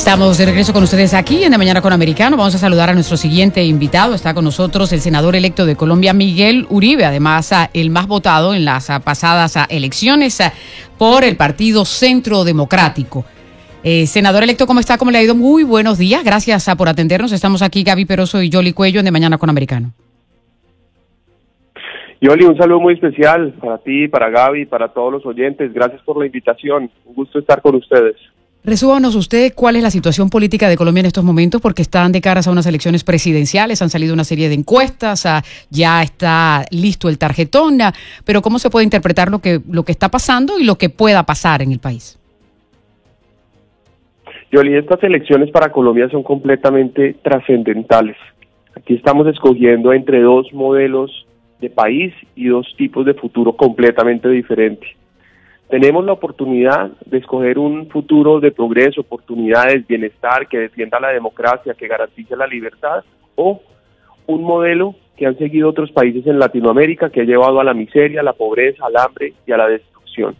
Estamos 0.00 0.38
de 0.38 0.46
regreso 0.46 0.72
con 0.72 0.82
ustedes 0.82 1.12
aquí 1.12 1.44
en 1.44 1.52
De 1.52 1.58
Mañana 1.58 1.82
con 1.82 1.92
Americano. 1.92 2.38
Vamos 2.38 2.54
a 2.54 2.58
saludar 2.58 2.88
a 2.88 2.94
nuestro 2.94 3.18
siguiente 3.18 3.62
invitado. 3.62 4.14
Está 4.14 4.32
con 4.32 4.44
nosotros 4.44 4.90
el 4.94 5.00
senador 5.00 5.36
electo 5.36 5.66
de 5.66 5.76
Colombia, 5.76 6.14
Miguel 6.14 6.66
Uribe, 6.70 7.04
además 7.04 7.52
el 7.74 7.90
más 7.90 8.06
votado 8.06 8.54
en 8.54 8.64
las 8.64 8.88
pasadas 9.04 9.58
elecciones 9.68 10.40
por 10.96 11.22
el 11.22 11.36
Partido 11.36 11.84
Centro 11.84 12.44
Democrático. 12.44 13.26
Eh, 13.84 14.06
senador 14.06 14.42
electo, 14.42 14.66
¿cómo 14.66 14.80
está? 14.80 14.96
¿Cómo 14.96 15.10
le 15.10 15.18
ha 15.18 15.22
ido? 15.22 15.34
Muy 15.34 15.64
buenos 15.64 15.98
días. 15.98 16.24
Gracias 16.24 16.74
por 16.78 16.88
atendernos. 16.88 17.30
Estamos 17.32 17.60
aquí 17.60 17.82
Gaby 17.82 18.06
Peroso 18.06 18.42
y 18.42 18.50
Jolly 18.50 18.72
Cuello 18.72 19.00
en 19.00 19.04
De 19.04 19.12
Mañana 19.12 19.36
con 19.36 19.50
Americano. 19.50 19.92
Yoli, 22.22 22.46
un 22.46 22.56
saludo 22.56 22.80
muy 22.80 22.94
especial 22.94 23.52
para 23.60 23.76
ti, 23.76 24.08
para 24.08 24.30
Gaby, 24.30 24.64
para 24.64 24.88
todos 24.88 25.12
los 25.12 25.26
oyentes. 25.26 25.74
Gracias 25.74 26.00
por 26.04 26.18
la 26.18 26.24
invitación. 26.24 26.90
Un 27.04 27.14
gusto 27.14 27.38
estar 27.38 27.60
con 27.60 27.74
ustedes. 27.74 28.16
Resúbanos 28.62 29.14
usted 29.14 29.54
cuál 29.54 29.76
es 29.76 29.82
la 29.82 29.90
situación 29.90 30.28
política 30.28 30.68
de 30.68 30.76
Colombia 30.76 31.00
en 31.00 31.06
estos 31.06 31.24
momentos, 31.24 31.62
porque 31.62 31.80
están 31.80 32.12
de 32.12 32.20
caras 32.20 32.46
a 32.46 32.50
unas 32.50 32.66
elecciones 32.66 33.04
presidenciales, 33.04 33.80
han 33.80 33.88
salido 33.88 34.12
una 34.12 34.24
serie 34.24 34.50
de 34.50 34.54
encuestas, 34.54 35.24
ah, 35.24 35.42
ya 35.70 36.02
está 36.02 36.66
listo 36.70 37.08
el 37.08 37.16
tarjetón, 37.16 37.80
ah, 37.80 37.94
pero 38.26 38.42
¿cómo 38.42 38.58
se 38.58 38.68
puede 38.68 38.84
interpretar 38.84 39.30
lo 39.30 39.38
que, 39.38 39.60
lo 39.70 39.82
que 39.84 39.92
está 39.92 40.10
pasando 40.10 40.58
y 40.58 40.64
lo 40.64 40.74
que 40.76 40.90
pueda 40.90 41.24
pasar 41.24 41.62
en 41.62 41.72
el 41.72 41.78
país? 41.78 42.18
Yoli, 44.52 44.76
estas 44.76 45.02
elecciones 45.04 45.50
para 45.50 45.72
Colombia 45.72 46.10
son 46.10 46.22
completamente 46.22 47.14
trascendentales. 47.22 48.16
Aquí 48.76 48.94
estamos 48.94 49.26
escogiendo 49.28 49.94
entre 49.94 50.20
dos 50.20 50.52
modelos 50.52 51.26
de 51.62 51.70
país 51.70 52.12
y 52.36 52.48
dos 52.48 52.66
tipos 52.76 53.06
de 53.06 53.14
futuro 53.14 53.56
completamente 53.56 54.28
diferentes 54.28 54.99
tenemos 55.70 56.04
la 56.04 56.12
oportunidad 56.12 56.90
de 57.06 57.18
escoger 57.18 57.58
un 57.58 57.88
futuro 57.88 58.40
de 58.40 58.50
progreso, 58.50 59.02
oportunidades, 59.02 59.86
bienestar, 59.86 60.48
que 60.48 60.58
defienda 60.58 60.98
la 60.98 61.10
democracia, 61.10 61.74
que 61.74 61.86
garantice 61.86 62.36
la 62.36 62.46
libertad, 62.46 63.04
o 63.36 63.62
un 64.26 64.42
modelo 64.42 64.96
que 65.16 65.26
han 65.26 65.38
seguido 65.38 65.68
otros 65.68 65.92
países 65.92 66.26
en 66.26 66.38
Latinoamérica 66.38 67.10
que 67.10 67.20
ha 67.20 67.24
llevado 67.24 67.60
a 67.60 67.64
la 67.64 67.74
miseria, 67.74 68.20
a 68.20 68.24
la 68.24 68.32
pobreza, 68.32 68.84
al 68.86 68.96
hambre 68.96 69.34
y 69.46 69.52
a 69.52 69.56
la 69.56 69.68
destrucción. 69.68 70.34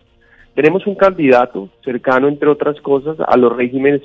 Tenemos 0.54 0.84
un 0.86 0.96
candidato 0.96 1.68
cercano, 1.84 2.26
entre 2.26 2.48
otras 2.48 2.80
cosas, 2.80 3.16
a 3.24 3.36
los 3.36 3.56
regímenes 3.56 4.02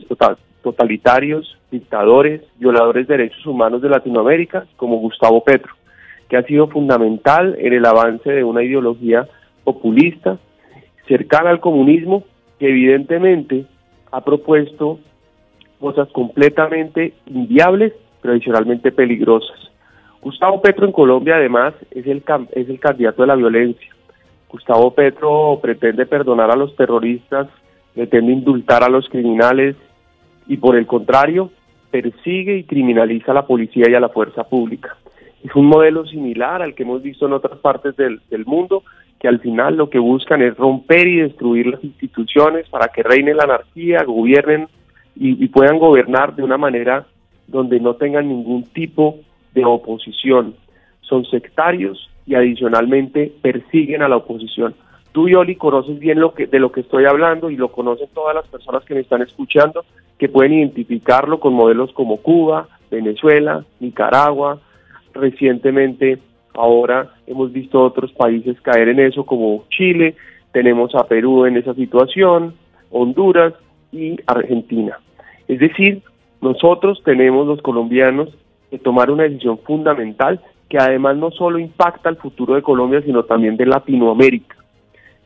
totalitarios, 0.61 1.57
dictadores, 1.72 2.41
violadores 2.59 3.07
de 3.07 3.17
derechos 3.17 3.45
humanos 3.47 3.81
de 3.81 3.89
Latinoamérica, 3.89 4.66
como 4.75 4.97
Gustavo 4.97 5.44
Petro, 5.44 5.73
que 6.30 6.38
ha 6.38 6.44
sido 6.44 6.67
fundamental 6.67 7.55
en 7.59 7.73
el 7.73 7.85
avance 7.85 8.30
de 8.30 8.44
una 8.44 8.63
ideología 8.63 9.28
populista 9.63 10.38
cercana 11.08 11.50
al 11.50 11.59
comunismo, 11.59 12.23
que 12.59 12.70
evidentemente 12.70 13.66
ha 14.11 14.22
propuesto 14.22 15.00
cosas 15.80 16.09
completamente 16.12 17.14
inviables, 17.28 17.94
pero 18.22 18.34
adicionalmente 18.34 18.92
peligrosas. 18.92 19.72
Gustavo 20.22 20.62
Petro 20.62 20.86
en 20.86 20.92
Colombia 20.92 21.36
además 21.36 21.73
es 21.92 22.08
el, 22.08 22.23
es 22.53 22.70
el 22.70 22.80
candidato 22.80 23.22
de 23.22 23.28
la 23.28 23.36
violencia. 23.36 23.89
Gustavo 24.50 24.92
Petro 24.92 25.59
pretende 25.62 26.06
perdonar 26.06 26.50
a 26.50 26.56
los 26.56 26.75
terroristas, 26.75 27.47
pretende 27.94 28.31
indultar 28.31 28.84
a 28.84 28.90
los 28.90 29.08
criminales 29.09 29.75
y 30.47 30.58
por 30.58 30.75
el 30.75 30.88
contrario 30.88 31.52
persigue 31.92 32.58
y 32.58 32.64
criminaliza 32.64 33.31
a 33.31 33.36
la 33.36 33.47
policía 33.47 33.86
y 33.90 33.95
a 33.95 34.00
la 34.00 34.09
fuerza 34.09 34.44
pública. 34.44 34.97
Es 35.44 35.56
un 35.56 35.67
modelo 35.67 36.06
similar 36.06 36.62
al 36.62 36.73
que 36.73 36.84
hemos 36.84 37.03
visto 37.03 37.28
en 37.28 37.34
otras 37.34 37.59
partes 37.59 37.95
del, 37.95 38.19
del 38.30 38.45
mundo 38.45 38.84
al 39.28 39.40
final 39.40 39.76
lo 39.76 39.90
que 39.90 40.00
buscan 40.00 40.42
es 40.42 40.56
romper 40.58 41.08
y 41.08 41.22
destruir 41.22 41.68
las 41.68 41.84
instituciones 41.84 42.68
para 42.70 42.88
que 42.90 43.04
reine 43.04 43.34
la 43.34 43.44
anarquía, 43.44 44.04
gobiernen 44.04 44.68
y, 45.16 45.48
puedan 45.48 45.80
gobernar 45.80 46.36
de 46.36 46.44
una 46.44 46.58
manera 46.58 47.06
donde 47.48 47.80
no 47.80 47.96
tengan 47.96 48.28
ningún 48.28 48.64
tipo 48.66 49.20
de 49.53 49.64
oposición. 49.64 50.56
Son 51.02 51.26
sectarios 51.26 52.09
y 52.25 52.35
adicionalmente 52.35 53.31
persiguen 53.41 54.02
a 54.02 54.09
la 54.09 54.18
oposición. 54.18 54.75
Tú, 55.14 55.30
Yoli, 55.30 55.56
conoces 55.56 55.97
bien 56.00 56.19
lo 56.19 56.34
que, 56.34 56.47
de 56.47 56.59
lo 56.59 56.72
que 56.72 56.81
estoy 56.81 57.06
hablando 57.06 57.50
y 57.50 57.56
lo 57.56 57.72
conocen 57.72 58.09
todas 58.14 58.35
las 58.35 58.47
personas 58.47 58.84
que 58.84 58.96
me 58.96 59.00
están 59.02 59.22
escuchando, 59.22 59.85
que 60.18 60.28
pueden 60.28 60.53
identificarlo 60.53 61.40
con 61.40 61.53
modelos 61.53 61.94
como 61.94 62.18
Cuba, 62.18 62.68
Venezuela, 62.91 63.64
Nicaragua, 63.80 64.59
recientemente 65.14 66.19
Ahora 66.55 67.11
hemos 67.27 67.51
visto 67.51 67.83
otros 67.83 68.11
países 68.13 68.59
caer 68.61 68.89
en 68.89 68.99
eso, 68.99 69.25
como 69.25 69.66
Chile, 69.69 70.16
tenemos 70.51 70.95
a 70.95 71.05
Perú 71.05 71.45
en 71.45 71.57
esa 71.57 71.73
situación, 71.73 72.55
Honduras 72.91 73.53
y 73.91 74.16
Argentina. 74.25 74.97
Es 75.47 75.59
decir, 75.59 76.01
nosotros 76.41 77.01
tenemos 77.03 77.45
los 77.45 77.61
colombianos 77.61 78.29
que 78.69 78.79
tomar 78.79 79.11
una 79.11 79.23
decisión 79.23 79.59
fundamental 79.59 80.39
que 80.69 80.77
además 80.77 81.17
no 81.17 81.29
solo 81.31 81.59
impacta 81.59 82.09
el 82.09 82.16
futuro 82.16 82.55
de 82.55 82.61
Colombia, 82.61 83.01
sino 83.01 83.23
también 83.23 83.57
de 83.57 83.66
Latinoamérica. 83.66 84.55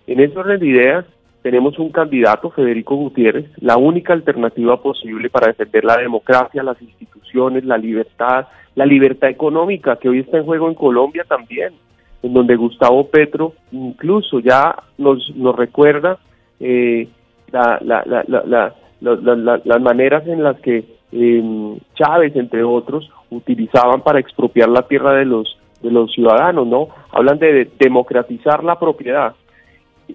En 0.07 0.19
ese 0.19 0.37
orden 0.37 0.59
de 0.59 0.67
ideas, 0.67 1.05
tenemos 1.41 1.79
un 1.79 1.89
candidato, 1.91 2.49
Federico 2.51 2.95
Gutiérrez, 2.95 3.45
la 3.61 3.77
única 3.77 4.13
alternativa 4.13 4.81
posible 4.81 5.29
para 5.29 5.47
defender 5.47 5.85
la 5.85 5.97
democracia, 5.97 6.63
las 6.63 6.81
instituciones, 6.81 7.63
la 7.63 7.77
libertad, 7.77 8.47
la 8.75 8.85
libertad 8.85 9.29
económica 9.29 9.95
que 9.95 10.09
hoy 10.09 10.19
está 10.19 10.37
en 10.37 10.45
juego 10.45 10.67
en 10.67 10.75
Colombia 10.75 11.23
también, 11.27 11.73
en 12.21 12.33
donde 12.33 12.55
Gustavo 12.55 13.07
Petro 13.07 13.53
incluso 13.71 14.39
ya 14.39 14.75
nos, 14.97 15.33
nos 15.35 15.55
recuerda 15.55 16.17
eh, 16.59 17.07
la, 17.51 17.79
la, 17.81 18.03
la, 18.27 18.75
las 18.99 19.81
maneras 19.81 20.27
en 20.27 20.43
las 20.43 20.59
que 20.59 20.83
eh, 21.11 21.77
Chávez, 21.95 22.35
entre 22.35 22.63
otros, 22.63 23.09
utilizaban 23.29 24.01
para 24.01 24.19
expropiar 24.19 24.69
la 24.69 24.83
tierra 24.83 25.13
de 25.13 25.25
los, 25.25 25.57
de 25.81 25.89
los 25.89 26.11
ciudadanos, 26.11 26.67
¿no? 26.67 26.89
Hablan 27.11 27.39
de 27.39 27.71
democratizar 27.79 28.63
la 28.63 28.77
propiedad. 28.77 29.33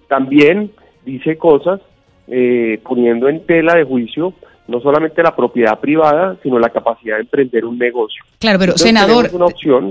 También 0.08 0.70
dice 1.04 1.36
cosas 1.36 1.80
eh, 2.28 2.80
poniendo 2.82 3.28
en 3.28 3.44
tela 3.46 3.74
de 3.74 3.84
juicio 3.84 4.34
no 4.66 4.80
solamente 4.80 5.22
la 5.22 5.36
propiedad 5.36 5.78
privada, 5.78 6.36
sino 6.42 6.58
la 6.58 6.70
capacidad 6.70 7.16
de 7.16 7.22
emprender 7.22 7.64
un 7.64 7.78
negocio. 7.78 8.24
Claro, 8.38 8.58
pero 8.58 8.78
senador, 8.78 9.30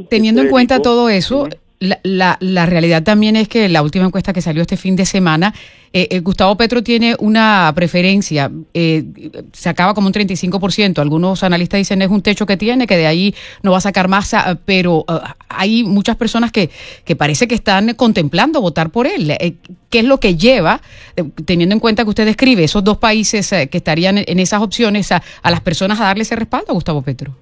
teniendo 0.10 0.42
en 0.42 0.50
cuenta 0.50 0.82
todo 0.82 1.10
eso, 1.10 1.48
la, 2.04 2.38
la, 2.40 2.66
realidad 2.66 3.04
también 3.04 3.36
es 3.36 3.48
que 3.48 3.68
la 3.70 3.82
última 3.82 4.06
encuesta 4.06 4.34
que 4.34 4.42
salió 4.42 4.62
este 4.62 4.78
fin 4.78 4.96
de 4.96 5.06
semana, 5.06 5.54
eh, 5.92 6.08
eh, 6.10 6.20
Gustavo 6.22 6.56
Petro 6.56 6.82
tiene 6.82 7.16
una 7.20 7.72
preferencia, 7.76 8.52
eh, 8.74 9.04
se 9.52 9.70
acaba 9.70 9.94
como 9.94 10.08
un 10.08 10.14
35%, 10.14 11.00
algunos 11.00 11.44
analistas 11.44 11.80
dicen 11.80 12.02
es 12.02 12.10
un 12.10 12.22
techo 12.22 12.46
que 12.46 12.58
tiene, 12.58 12.88
que 12.88 12.98
de 12.98 13.06
ahí 13.06 13.36
no 13.62 13.72
va 13.72 13.78
a 13.78 13.82
sacar 13.82 14.08
más, 14.08 14.34
ah, 14.34 14.58
pero 14.66 15.04
ah, 15.08 15.36
hay 15.50 15.84
muchas 15.84 16.16
personas 16.16 16.52
que, 16.52 16.70
que 17.04 17.16
parece 17.16 17.48
que 17.48 17.56
están 17.56 17.94
contemplando 17.96 18.62
votar 18.62 18.90
por 18.90 19.06
él. 19.06 19.38
¿Qué 19.90 20.00
es 20.00 20.06
lo 20.06 20.20
que 20.20 20.36
lleva, 20.36 20.82
teniendo 21.46 21.74
en 21.74 21.80
cuenta 21.80 22.04
que 22.04 22.10
usted 22.10 22.26
describe 22.26 22.64
esos 22.64 22.84
dos 22.84 22.98
países 22.98 23.50
que 23.50 23.78
estarían 23.78 24.18
en 24.18 24.40
esas 24.40 24.62
opciones, 24.62 25.12
a, 25.12 25.22
a 25.42 25.52
las 25.52 25.62
personas 25.62 26.00
a 26.00 26.06
darle 26.06 26.24
ese 26.24 26.36
respaldo 26.36 26.72
a 26.72 26.74
Gustavo 26.74 27.02
Petro? 27.04 27.36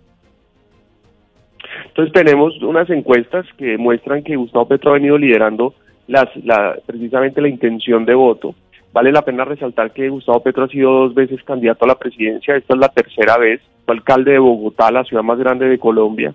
Entonces 1.91 2.13
tenemos 2.13 2.57
unas 2.61 2.89
encuestas 2.89 3.45
que 3.57 3.77
muestran 3.77 4.23
que 4.23 4.37
Gustavo 4.37 4.65
Petro 4.65 4.91
ha 4.91 4.93
venido 4.93 5.17
liderando 5.17 5.73
las, 6.07 6.25
la, 6.45 6.77
precisamente 6.85 7.41
la 7.41 7.49
intención 7.49 8.05
de 8.05 8.13
voto. 8.13 8.55
Vale 8.93 9.11
la 9.11 9.23
pena 9.23 9.43
resaltar 9.43 9.91
que 9.91 10.07
Gustavo 10.07 10.41
Petro 10.41 10.63
ha 10.63 10.69
sido 10.69 10.89
dos 10.91 11.13
veces 11.13 11.43
candidato 11.43 11.83
a 11.83 11.89
la 11.89 11.99
presidencia, 11.99 12.55
esta 12.55 12.73
es 12.73 12.79
la 12.79 12.87
tercera 12.87 13.37
vez, 13.37 13.59
fue 13.85 13.95
alcalde 13.95 14.31
de 14.31 14.39
Bogotá, 14.39 14.89
la 14.89 15.03
ciudad 15.03 15.23
más 15.23 15.37
grande 15.37 15.67
de 15.67 15.79
Colombia, 15.79 16.33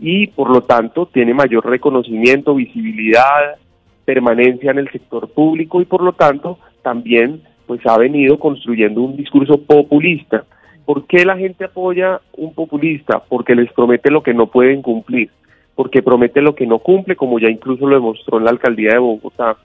y 0.00 0.26
por 0.28 0.50
lo 0.50 0.62
tanto 0.62 1.06
tiene 1.06 1.34
mayor 1.34 1.66
reconocimiento, 1.66 2.54
visibilidad, 2.54 3.56
permanencia 4.04 4.72
en 4.72 4.78
el 4.78 4.90
sector 4.90 5.28
público 5.28 5.80
y 5.80 5.84
por 5.84 6.02
lo 6.02 6.14
tanto 6.14 6.58
también 6.82 7.42
pues 7.66 7.80
ha 7.86 7.96
venido 7.96 8.40
construyendo 8.40 9.02
un 9.02 9.16
discurso 9.16 9.58
populista 9.58 10.44
¿Por 10.90 11.06
qué 11.06 11.24
la 11.24 11.36
gente 11.36 11.66
apoya 11.66 12.20
un 12.36 12.52
populista? 12.52 13.22
Porque 13.28 13.54
les 13.54 13.72
promete 13.72 14.10
lo 14.10 14.24
que 14.24 14.34
no 14.34 14.48
pueden 14.48 14.82
cumplir, 14.82 15.30
porque 15.76 16.02
promete 16.02 16.42
lo 16.42 16.56
que 16.56 16.66
no 16.66 16.80
cumple, 16.80 17.14
como 17.14 17.38
ya 17.38 17.48
incluso 17.48 17.86
lo 17.86 17.94
demostró 17.94 18.38
en 18.38 18.44
la 18.44 18.50
alcaldía 18.50 18.94
de 18.94 18.98
Bogotá, 18.98 19.56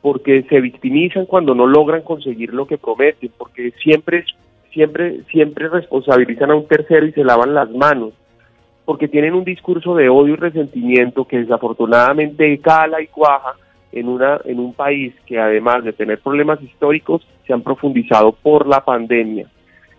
porque 0.00 0.44
se 0.44 0.60
victimizan 0.60 1.26
cuando 1.26 1.52
no 1.52 1.66
logran 1.66 2.02
conseguir 2.02 2.54
lo 2.54 2.68
que 2.68 2.78
prometen, 2.78 3.32
porque 3.36 3.72
siempre, 3.82 4.24
siempre, 4.72 5.22
siempre 5.32 5.68
responsabilizan 5.68 6.52
a 6.52 6.54
un 6.54 6.68
tercero 6.68 7.06
y 7.06 7.12
se 7.12 7.24
lavan 7.24 7.54
las 7.54 7.72
manos, 7.72 8.12
porque 8.84 9.08
tienen 9.08 9.34
un 9.34 9.42
discurso 9.42 9.96
de 9.96 10.08
odio 10.08 10.34
y 10.34 10.36
resentimiento 10.36 11.24
que 11.24 11.38
desafortunadamente 11.38 12.56
cala 12.58 13.02
y 13.02 13.08
cuaja 13.08 13.54
en, 13.90 14.08
una, 14.08 14.40
en 14.44 14.60
un 14.60 14.74
país 14.74 15.12
que 15.26 15.40
además 15.40 15.82
de 15.82 15.92
tener 15.92 16.20
problemas 16.20 16.62
históricos 16.62 17.26
se 17.48 17.52
han 17.52 17.62
profundizado 17.62 18.30
por 18.30 18.68
la 18.68 18.84
pandemia 18.84 19.48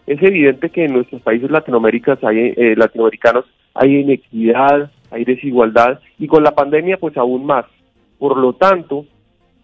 es 0.10 0.22
evidente 0.24 0.72
que 0.72 0.86
en 0.86 0.94
nuestros 0.94 1.22
países 1.22 1.52
latinoamericanos 1.52 2.24
hay, 2.24 2.54
eh, 2.58 2.74
latinoamericanos 2.76 3.46
hay 3.76 3.98
inequidad, 3.98 4.90
hay 5.12 5.24
desigualdad 5.24 6.00
y 6.18 6.26
con 6.26 6.44
la 6.44 6.56
pandemia 6.56 6.98
pues 6.98 7.16
aún 7.16 7.46
más. 7.46 7.66
Por 8.18 8.36
lo 8.38 8.54
tanto, 8.54 9.06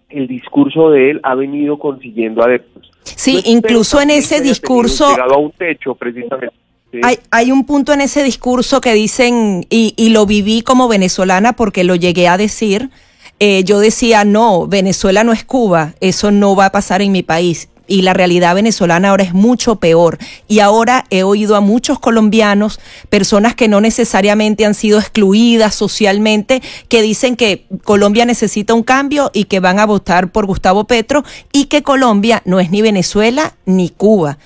el 0.07 0.27
discurso 0.27 0.91
de 0.91 1.09
él 1.09 1.19
ha 1.23 1.33
venido 1.33 1.79
consiguiendo 1.79 2.43
adeptos. 2.43 2.91
Sí, 3.01 3.41
incluso 3.45 3.99
en 3.99 4.11
ese 4.11 4.39
discurso... 4.39 5.09
Llegado 5.09 5.33
a 5.33 5.39
un 5.39 5.51
techo, 5.51 5.95
precisamente. 5.95 6.55
Hay, 7.01 7.17
hay, 7.31 7.51
un 7.51 7.65
punto 7.65 7.91
en 7.91 8.01
ese 8.01 8.23
discurso 8.23 8.79
que 8.81 8.93
dicen, 8.93 9.65
y, 9.71 9.95
y, 9.97 10.09
lo 10.09 10.27
viví 10.27 10.61
como 10.61 10.87
venezolana 10.87 11.53
porque 11.53 11.83
lo 11.83 11.95
llegué 11.95 12.27
a 12.29 12.37
decir, 12.37 12.91
eh, 13.39 13.63
yo 13.65 13.79
decía, 13.79 14.23
no, 14.23 14.67
Venezuela 14.67 15.23
no 15.23 15.33
es 15.33 15.43
Cuba, 15.43 15.95
eso 15.99 16.31
no 16.31 16.55
va 16.55 16.67
a 16.67 16.71
pasar 16.71 17.01
en 17.01 17.11
mi 17.11 17.23
país 17.23 17.69
y 17.87 18.01
la 18.01 18.13
realidad 18.13 18.55
venezolana 18.55 19.09
ahora 19.09 19.23
es 19.23 19.33
mucho 19.33 19.77
peor. 19.77 20.17
Y 20.47 20.59
ahora 20.59 21.05
he 21.09 21.23
oído 21.23 21.55
a 21.55 21.61
muchos 21.61 21.99
colombianos, 21.99 22.79
personas 23.09 23.55
que 23.55 23.67
no 23.67 23.81
necesariamente 23.81 24.65
han 24.65 24.73
sido 24.73 24.99
excluidas 24.99 25.75
socialmente, 25.75 26.61
que 26.89 27.01
dicen 27.01 27.35
que 27.35 27.65
Colombia 27.83 28.25
necesita 28.25 28.73
un 28.73 28.83
cambio 28.83 29.31
y 29.33 29.45
que 29.45 29.59
van 29.59 29.79
a 29.79 29.85
votar 29.85 30.31
por 30.31 30.45
Gustavo 30.45 30.85
Petro 30.85 31.23
y 31.51 31.65
que 31.65 31.83
Colombia 31.83 32.41
no 32.45 32.59
es 32.59 32.71
ni 32.71 32.81
Venezuela 32.81 33.55
ni 33.65 33.89
Cuba 33.89 34.37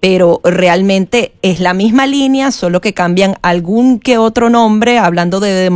pero 0.00 0.40
realmente 0.44 1.32
es 1.42 1.60
la 1.60 1.74
misma 1.74 2.06
línea, 2.06 2.52
solo 2.52 2.80
que 2.80 2.94
cambian 2.94 3.36
algún 3.42 3.98
que 3.98 4.16
otro 4.18 4.48
nombre, 4.48 4.98
hablando 4.98 5.40
de 5.40 5.70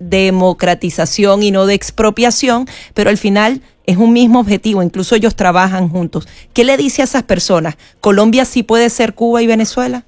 democratización 0.00 1.42
y 1.42 1.50
no 1.50 1.66
de 1.66 1.74
expropiación, 1.74 2.66
pero 2.94 3.10
al 3.10 3.18
final 3.18 3.60
es 3.88 3.96
un 3.96 4.12
mismo 4.12 4.40
objetivo, 4.40 4.82
incluso 4.82 5.16
ellos 5.16 5.34
trabajan 5.34 5.88
juntos. 5.88 6.28
¿Qué 6.52 6.62
le 6.62 6.76
dice 6.76 7.00
a 7.00 7.06
esas 7.06 7.22
personas? 7.22 7.78
¿Colombia 8.02 8.44
sí 8.44 8.62
puede 8.62 8.90
ser 8.90 9.14
Cuba 9.14 9.40
y 9.40 9.46
Venezuela? 9.46 10.04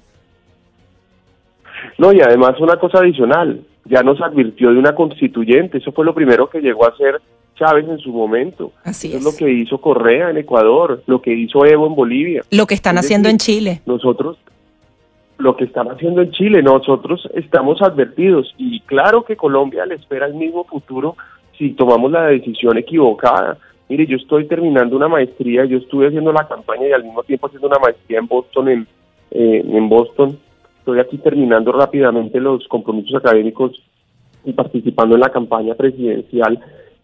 No, 1.97 2.13
y 2.13 2.21
además 2.21 2.59
una 2.59 2.77
cosa 2.77 2.99
adicional, 2.99 3.61
ya 3.85 4.03
nos 4.03 4.21
advirtió 4.21 4.71
de 4.71 4.77
una 4.77 4.93
constituyente, 4.93 5.79
eso 5.79 5.91
fue 5.93 6.05
lo 6.05 6.13
primero 6.13 6.47
que 6.47 6.61
llegó 6.61 6.85
a 6.85 6.89
hacer 6.89 7.21
Chávez 7.55 7.89
en 7.89 7.97
su 7.97 8.11
momento. 8.11 8.71
Así 8.83 9.15
es. 9.15 9.23
lo 9.23 9.35
que 9.35 9.51
hizo 9.51 9.79
Correa 9.81 10.29
en 10.29 10.37
Ecuador, 10.37 11.01
lo 11.07 11.19
que 11.19 11.33
hizo 11.33 11.65
Evo 11.65 11.87
en 11.87 11.95
Bolivia. 11.95 12.43
Lo 12.51 12.67
que 12.67 12.75
están 12.75 12.99
haciendo 12.99 13.29
en 13.29 13.39
Chile. 13.39 13.81
Nosotros, 13.87 14.37
lo 15.39 15.57
que 15.57 15.63
están 15.63 15.89
haciendo 15.89 16.21
en 16.21 16.29
Chile, 16.29 16.61
nosotros 16.61 17.27
estamos 17.33 17.81
advertidos 17.81 18.53
y 18.59 18.81
claro 18.81 19.25
que 19.25 19.35
Colombia 19.35 19.87
le 19.87 19.95
espera 19.95 20.27
el 20.27 20.35
mismo 20.35 20.65
futuro 20.65 21.15
si 21.57 21.71
tomamos 21.71 22.11
la 22.11 22.27
decisión 22.27 22.77
equivocada. 22.77 23.57
Mire, 23.91 24.07
yo 24.07 24.15
estoy 24.15 24.45
terminando 24.45 24.95
una 24.95 25.09
maestría, 25.09 25.65
yo 25.65 25.79
estuve 25.79 26.07
haciendo 26.07 26.31
la 26.31 26.47
campaña 26.47 26.87
y 26.87 26.93
al 26.93 27.03
mismo 27.03 27.23
tiempo 27.23 27.47
haciendo 27.47 27.67
una 27.67 27.79
maestría 27.79 28.19
en 28.19 28.27
Boston, 28.27 28.69
en, 28.69 28.87
eh, 29.31 29.65
en 29.67 29.89
Boston. 29.89 30.39
Estoy 30.79 31.01
aquí 31.01 31.17
terminando 31.17 31.73
rápidamente 31.73 32.39
los 32.39 32.65
compromisos 32.69 33.15
académicos 33.15 33.83
y 34.45 34.53
participando 34.53 35.15
en 35.15 35.19
la 35.19 35.29
campaña 35.29 35.75
presidencial 35.75 36.57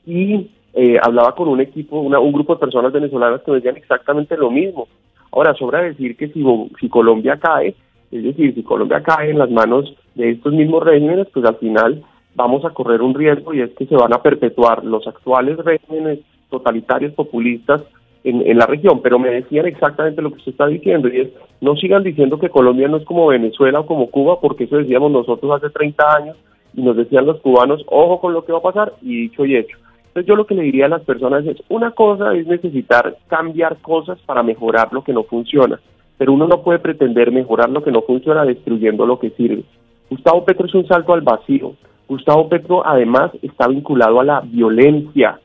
y 0.06 0.50
eh, 0.76 0.98
hablaba 1.04 1.36
con 1.36 1.50
un 1.50 1.60
equipo, 1.60 2.00
un 2.00 2.32
grupo 2.32 2.54
de 2.54 2.62
personas 2.62 2.94
venezolanas 2.94 3.42
que 3.42 3.52
me 3.52 3.58
decían 3.58 3.76
exactamente 3.76 4.38
lo 4.38 4.50
mismo. 4.50 4.88
Ahora, 5.34 5.54
sobra 5.56 5.82
decir 5.82 6.16
que 6.16 6.30
si, 6.30 6.42
si 6.80 6.88
Colombia 6.88 7.36
cae, 7.36 7.76
es 8.12 8.24
decir, 8.24 8.56
si 8.56 8.64
Colombia 8.64 9.04
cae 9.04 9.32
en 9.32 9.40
las 9.40 9.52
manos 9.52 9.94
de 10.16 10.30
estos 10.30 10.54
mismos 10.54 10.86
regímenes, 10.86 11.28
pues 11.34 11.46
al 11.46 11.58
final 11.58 12.02
vamos 12.34 12.64
a 12.64 12.70
correr 12.70 13.02
un 13.02 13.14
riesgo 13.14 13.54
y 13.54 13.60
es 13.60 13.72
que 13.72 13.88
se 13.88 13.96
van 13.98 14.14
a 14.14 14.22
perpetuar 14.22 14.86
los 14.86 15.06
actuales 15.06 15.58
regímenes 15.58 16.20
totalitarios 16.50 17.14
populistas 17.14 17.84
en, 18.24 18.46
en, 18.46 18.58
la 18.58 18.66
región, 18.66 19.02
pero 19.02 19.20
me 19.20 19.30
decían 19.30 19.68
exactamente 19.68 20.22
lo 20.22 20.32
que 20.32 20.38
usted 20.38 20.52
está 20.52 20.68
diciendo, 20.68 21.08
y 21.08 21.22
es, 21.22 21.30
no 21.62 21.76
sigan 21.76 22.04
diciendo 22.04 22.40
que 22.40 22.50
Colombia 22.50 22.88
no 22.88 22.98
es 22.98 23.06
como 23.06 23.28
Venezuela 23.28 23.80
o 23.82 23.86
como 23.86 24.10
Cuba, 24.10 24.40
porque 24.40 24.66
eso 24.66 24.78
decíamos 24.78 25.12
nosotros 25.12 25.52
hace 25.56 25.70
30 25.70 26.16
años, 26.16 26.38
y 26.74 26.82
nos 26.82 26.98
decían 26.98 27.26
los 27.26 27.40
cubanos, 27.42 27.84
ojo 27.88 28.20
con 28.20 28.34
lo 28.34 28.46
que 28.46 28.52
va 28.52 28.60
a 28.60 28.64
pasar, 28.64 28.94
y 29.02 29.22
dicho 29.22 29.46
y 29.46 29.56
hecho. 29.56 29.78
Entonces 30.08 30.28
yo 30.28 30.36
lo 30.36 30.48
que 30.48 30.56
le 30.56 30.64
diría 30.64 30.88
a 30.88 30.90
las 30.90 31.04
personas 31.04 31.46
es, 31.46 31.58
una 31.70 31.92
cosa 31.92 32.36
es 32.36 32.48
necesitar 32.48 33.18
cambiar 33.28 33.78
cosas 33.78 34.18
para 34.26 34.44
mejorar 34.44 34.92
lo 34.92 35.04
que 35.04 35.14
no 35.14 35.24
funciona, 35.24 35.80
pero 36.18 36.34
uno 36.34 36.48
no 36.48 36.64
puede 36.64 36.80
pretender 36.80 37.32
mejorar 37.32 37.70
lo 37.70 37.84
que 37.84 37.92
no 37.92 38.02
funciona 38.02 38.44
destruyendo 38.44 39.06
lo 39.06 39.20
que 39.20 39.30
sirve. 39.32 39.64
Gustavo 40.10 40.46
Petro 40.46 40.66
es 40.66 40.74
un 40.74 40.88
salto 40.88 41.14
al 41.14 41.22
vacío. 41.22 41.74
Gustavo 42.08 42.48
Petro 42.50 42.86
además 42.86 43.32
está 43.42 43.68
vinculado 43.68 44.20
a 44.20 44.24
la 44.24 44.42
violencia. 44.42 45.40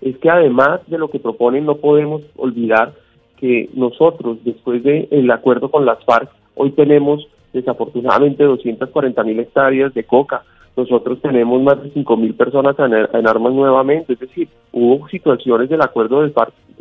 Es 0.00 0.16
que 0.18 0.30
además 0.30 0.80
de 0.86 0.98
lo 0.98 1.08
que 1.08 1.18
proponen 1.18 1.66
no 1.66 1.76
podemos 1.76 2.22
olvidar 2.36 2.94
que 3.38 3.70
nosotros, 3.74 4.38
después 4.44 4.82
del 4.82 5.30
acuerdo 5.30 5.70
con 5.70 5.84
las 5.84 6.04
FARC, 6.04 6.28
hoy 6.54 6.70
tenemos 6.72 7.26
desafortunadamente 7.52 8.44
240 8.44 9.22
mil 9.24 9.40
hectáreas 9.40 9.94
de 9.94 10.04
coca, 10.04 10.42
nosotros 10.76 11.20
tenemos 11.20 11.60
más 11.60 11.82
de 11.82 11.92
5.000 11.92 12.36
personas 12.36 12.76
en, 12.78 13.26
armas 13.26 13.52
nuevamente, 13.52 14.12
es 14.12 14.20
decir, 14.20 14.48
hubo 14.72 15.08
situaciones 15.08 15.68
del 15.68 15.82
acuerdo 15.82 16.22
de 16.22 16.32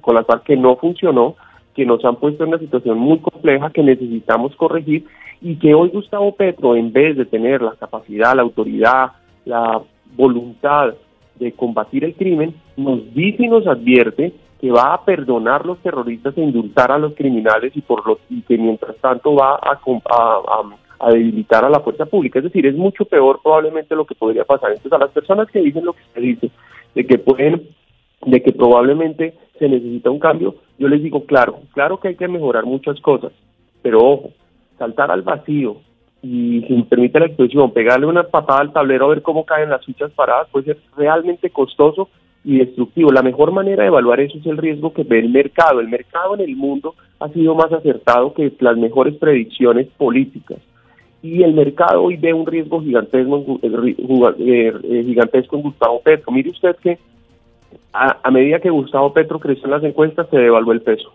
con 0.02 0.16
las 0.16 0.25
FARC 0.25 0.44
que 0.44 0.56
no 0.56 0.75
funcionó, 0.75 1.36
que 1.75 1.86
nos 1.86 2.04
han 2.06 2.18
puesto 2.18 2.44
en 2.44 2.50
una 2.50 2.60
situación 2.60 2.98
muy 3.00 3.20
compleja 3.20 3.72
que 3.72 3.81
necesitamos 3.81 4.56
corregir 4.56 5.06
y 5.42 5.56
que 5.56 5.74
hoy 5.74 5.90
Gustavo 5.90 6.36
Petro, 6.36 6.75
en 6.75 6.92
vez 6.92 7.18
de 7.18 7.25
tener 7.25 7.62
la 7.62 7.74
capacidad, 7.74 8.36
la 8.36 8.42
autoridad, 8.44 9.12
la 9.46 9.81
voluntad 10.16 10.94
de 11.40 11.52
combatir 11.52 12.04
el 12.04 12.16
crimen, 12.16 12.56
nos 12.77 13.13
dice 13.13 13.44
y 13.44 13.47
nos 13.47 13.68
advierte 13.68 14.33
que 14.62 14.71
va 14.71 14.94
a 14.94 15.03
perdonar 15.03 15.65
los 15.65 15.79
terroristas 15.79 16.38
e 16.38 16.41
indultar 16.41 16.91
a 16.91 16.97
los 16.97 17.13
criminales 17.13 17.75
y 17.75 17.81
por 17.81 18.07
lo 18.07 18.19
y 18.29 18.41
que 18.41 18.57
mientras 18.57 18.95
tanto 18.97 19.35
va 19.35 19.56
a, 19.56 19.79
a, 20.09 20.62
a 21.00 21.12
debilitar 21.12 21.63
a 21.63 21.69
la 21.69 21.79
fuerza 21.79 22.06
pública. 22.06 22.39
Es 22.39 22.45
decir, 22.45 22.65
es 22.65 22.75
mucho 22.75 23.06
peor 23.06 23.39
probablemente 23.44 23.95
lo 23.95 24.06
que 24.06 24.15
podría 24.15 24.45
pasar. 24.45 24.71
Entonces, 24.71 24.94
a 24.94 24.97
las 24.97 25.12
personas 25.12 25.47
que 25.50 25.59
dicen 25.59 25.85
lo 25.85 25.94
que 25.94 26.03
usted 26.03 26.21
dice, 26.21 26.51
de 26.95 27.06
que 27.06 27.18
pueden, 27.19 27.68
de 28.25 28.41
que 28.41 28.51
probablemente 28.51 29.35
se 29.59 29.69
necesita 29.69 30.09
un 30.09 30.19
cambio, 30.19 30.56
yo 30.77 30.88
les 30.88 31.03
digo, 31.03 31.25
claro, 31.25 31.59
claro 31.74 32.00
que 32.00 32.09
hay 32.09 32.15
que 32.15 32.27
mejorar 32.27 32.65
muchas 32.65 33.00
cosas, 33.01 33.31
pero 33.81 34.00
ojo, 34.00 34.31
saltar 34.77 35.12
al 35.12 35.21
vacío 35.21 35.77
y, 36.21 36.63
si 36.68 36.74
me 36.74 36.83
permite 36.83 37.19
la 37.19 37.27
expresión, 37.27 37.71
pegarle 37.71 38.07
una 38.07 38.24
patada 38.24 38.62
al 38.62 38.74
tablero 38.74 39.06
a 39.06 39.09
ver 39.09 39.21
cómo 39.21 39.45
caen 39.45 39.69
las 39.69 39.85
fichas 39.85 40.12
paradas 40.12 40.47
puede 40.51 40.65
ser 40.65 40.77
realmente 40.95 41.50
costoso 41.50 42.09
y 42.48 42.60
destructivo. 42.60 43.12
La 43.12 43.22
mejor 43.22 43.52
manera 43.52 43.84
de 43.84 43.90
evaluar 43.90 44.22
eso 44.22 44.38
es 44.38 44.46
el 44.46 44.58
riesgo 44.58 44.94
que 44.94 45.04
ve 45.04 45.20
el 45.20 45.30
mercado. 45.30 45.82
El 45.82 45.90
mercado 45.90 46.34
en 46.36 46.42
el 46.42 46.56
mundo 46.56 46.96
ha 47.20 47.28
sido 47.28 47.54
más 47.56 47.74
acertado 47.74 48.34
que 48.34 48.54
las 48.60 48.78
mejores 48.78 49.16
predicciones 49.16 49.88
políticas 49.98 50.58
y 51.22 51.44
el 51.44 51.54
mercado 51.54 52.04
hoy 52.04 52.16
ve 52.16 52.34
un 52.34 52.46
riesgo 52.46 52.82
gigantesco, 52.82 53.60
eh, 53.62 54.74
eh, 54.84 55.04
gigantesco 55.06 55.58
en 55.58 55.62
Gustavo 55.62 56.00
Petro. 56.02 56.32
Mire 56.32 56.52
usted 56.52 56.78
que 56.78 56.98
a, 57.92 58.32
medida 58.32 58.60
que 58.60 58.70
Gustavo 58.70 59.12
Petro 59.12 59.40
creció 59.40 59.66
en 59.66 59.72
las 59.72 59.84
encuestas 59.84 60.28
se 60.30 60.38
devaluó 60.38 60.72
el 60.72 60.82
peso. 60.82 61.12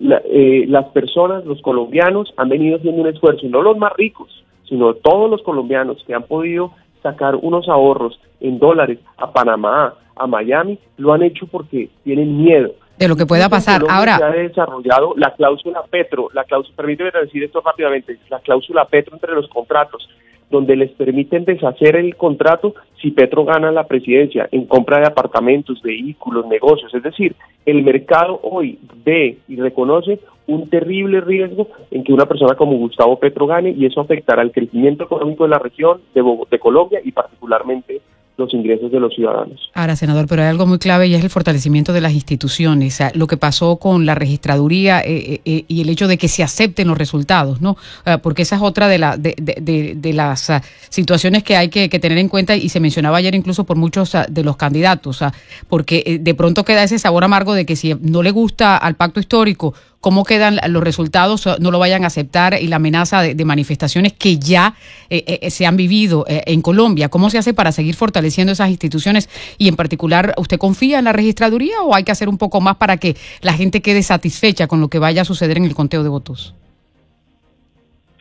Eh, 0.00 0.64
las 0.66 0.86
personas, 0.86 1.44
los 1.44 1.62
colombianos, 1.62 2.32
han 2.36 2.48
venido 2.48 2.78
haciendo 2.78 3.02
un 3.02 3.08
esfuerzo, 3.08 3.46
no 3.48 3.62
los 3.62 3.78
más 3.78 3.92
ricos, 3.96 4.44
sino 4.68 4.94
todos 4.94 5.30
los 5.30 5.42
colombianos 5.42 6.02
que 6.06 6.14
han 6.14 6.24
podido 6.24 6.72
sacar 7.02 7.36
unos 7.36 7.68
ahorros 7.68 8.20
en 8.40 8.58
dólares 8.58 8.98
a 9.16 9.30
Panamá, 9.32 9.94
a 10.16 10.26
Miami, 10.26 10.78
lo 10.96 11.12
han 11.12 11.22
hecho 11.22 11.46
porque 11.46 11.88
tienen 12.04 12.42
miedo 12.42 12.74
de 13.00 13.08
lo 13.08 13.16
que 13.16 13.24
pueda 13.24 13.48
pasar. 13.48 13.82
Ahora 13.88 14.18
se 14.18 14.24
ha 14.24 14.30
desarrollado 14.30 15.14
la 15.16 15.34
cláusula 15.34 15.82
Petro, 15.90 16.28
la 16.34 16.44
cláusula, 16.44 16.76
permíteme 16.76 17.10
decir 17.10 17.42
esto 17.42 17.62
rápidamente, 17.64 18.18
la 18.28 18.40
cláusula 18.40 18.84
Petro 18.84 19.14
entre 19.14 19.34
los 19.34 19.48
contratos, 19.48 20.06
donde 20.50 20.76
les 20.76 20.90
permiten 20.92 21.44
deshacer 21.44 21.96
el 21.96 22.16
contrato 22.16 22.74
si 23.00 23.12
Petro 23.12 23.44
gana 23.44 23.70
la 23.70 23.86
presidencia 23.86 24.48
en 24.50 24.66
compra 24.66 24.98
de 24.98 25.06
apartamentos, 25.06 25.80
vehículos, 25.80 26.46
negocios. 26.46 26.92
Es 26.94 27.02
decir, 27.02 27.34
el 27.64 27.82
mercado 27.82 28.40
hoy 28.42 28.78
ve 29.04 29.38
y 29.48 29.56
reconoce 29.56 30.18
un 30.46 30.68
terrible 30.68 31.20
riesgo 31.20 31.68
en 31.90 32.02
que 32.02 32.12
una 32.12 32.26
persona 32.26 32.56
como 32.56 32.76
Gustavo 32.76 33.18
Petro 33.18 33.46
gane 33.46 33.70
y 33.70 33.86
eso 33.86 34.00
afectará 34.00 34.42
el 34.42 34.50
crecimiento 34.50 35.04
económico 35.04 35.44
de 35.44 35.50
la 35.50 35.58
región 35.58 36.00
de, 36.14 36.22
de 36.50 36.58
Colombia 36.58 37.00
y 37.04 37.12
particularmente 37.12 38.00
los 38.40 38.52
ingresos 38.52 38.90
de 38.90 38.98
los 38.98 39.14
ciudadanos. 39.14 39.70
Ahora, 39.74 39.94
senador, 39.94 40.26
pero 40.26 40.42
hay 40.42 40.48
algo 40.48 40.66
muy 40.66 40.78
clave 40.78 41.06
y 41.06 41.14
es 41.14 41.22
el 41.22 41.30
fortalecimiento 41.30 41.92
de 41.92 42.00
las 42.00 42.12
instituciones. 42.12 42.98
lo 43.14 43.26
que 43.26 43.36
pasó 43.36 43.76
con 43.76 44.06
la 44.06 44.14
registraduría 44.14 45.00
eh, 45.00 45.04
eh, 45.34 45.40
eh, 45.44 45.64
y 45.68 45.82
el 45.82 45.88
hecho 45.88 46.08
de 46.08 46.18
que 46.18 46.26
se 46.26 46.42
acepten 46.42 46.88
los 46.88 46.98
resultados, 46.98 47.60
¿no? 47.60 47.76
porque 48.22 48.42
esa 48.42 48.56
es 48.56 48.62
otra 48.62 48.88
de, 48.88 48.98
de, 48.98 50.12
las 50.12 50.50
ah, 50.50 50.62
situaciones 50.88 51.42
que 51.42 51.56
hay 51.56 51.68
que, 51.68 51.88
tener 51.88 52.18
en 52.18 52.28
cuenta 52.28 52.56
y 52.56 52.68
se 52.68 52.80
mencionaba 52.80 53.18
ayer 53.18 53.34
incluso 53.34 53.64
por 53.64 53.76
muchos 53.76 54.14
ah, 54.14 54.26
de 54.28 54.42
los 54.42 54.56
candidatos, 54.56 55.22
porque 55.68 56.18
de 56.20 56.34
pronto 56.34 56.64
queda 56.64 56.82
ese 56.82 56.98
sabor 56.98 57.24
amargo 57.24 57.54
de 57.54 57.66
que 57.66 57.76
si 57.76 57.94
no 58.00 58.22
le 58.22 58.30
gusta 58.30 58.76
al 58.76 58.96
pacto 58.96 59.20
histórico 59.20 59.74
cómo 60.00 60.24
quedan 60.24 60.56
los 60.68 60.82
resultados, 60.82 61.46
no 61.60 61.70
lo 61.70 61.78
vayan 61.78 62.04
a 62.04 62.08
aceptar 62.08 62.54
y 62.60 62.66
la 62.66 62.76
amenaza 62.76 63.22
de, 63.22 63.44
manifestaciones 63.44 64.12
que 64.12 64.38
ya 64.38 64.74
eh, 65.08 65.38
eh, 65.42 65.50
se 65.50 65.66
han 65.66 65.76
vivido 65.76 66.24
eh, 66.28 66.42
en 66.46 66.62
Colombia. 66.62 67.08
¿Cómo 67.08 67.30
se 67.30 67.38
hace 67.38 67.52
para 67.52 67.72
seguir 67.72 67.94
fortaleciendo 67.94 68.52
esas 68.52 68.70
instituciones? 68.70 69.28
Y 69.58 69.68
en 69.68 69.76
particular, 69.76 70.34
¿usted 70.38 70.58
confía 70.58 70.98
en 70.98 71.04
la 71.04 71.12
registraduría 71.12 71.82
o 71.82 71.94
hay 71.94 72.04
que 72.04 72.12
hacer 72.12 72.28
un 72.28 72.38
poco 72.38 72.60
más 72.60 72.76
para 72.76 72.96
que 72.96 73.14
la 73.42 73.52
gente 73.52 73.82
quede 73.82 74.02
satisfecha 74.02 74.66
con 74.66 74.80
lo 74.80 74.88
que 74.88 74.98
vaya 74.98 75.22
a 75.22 75.24
suceder 75.24 75.58
en 75.58 75.64
el 75.64 75.74
conteo 75.74 76.02
de 76.02 76.08
votos? 76.08 76.54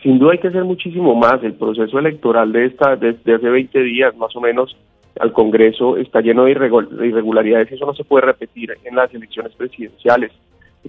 Sin 0.01 0.17
duda 0.17 0.33
hay 0.33 0.39
que 0.39 0.47
hacer 0.47 0.63
muchísimo 0.63 1.15
más. 1.15 1.43
El 1.43 1.53
proceso 1.53 1.99
electoral 1.99 2.51
de 2.51 2.67
esta 2.67 2.95
desde 2.95 3.35
hace 3.35 3.49
20 3.49 3.83
días 3.83 4.15
más 4.17 4.35
o 4.35 4.41
menos 4.41 4.75
al 5.19 5.33
Congreso 5.33 5.97
está 5.97 6.21
lleno 6.21 6.45
de 6.45 6.51
irregularidades 6.51 7.71
y 7.71 7.75
eso 7.75 7.85
no 7.85 7.93
se 7.93 8.05
puede 8.05 8.25
repetir 8.25 8.73
en 8.83 8.95
las 8.95 9.13
elecciones 9.13 9.53
presidenciales. 9.55 10.31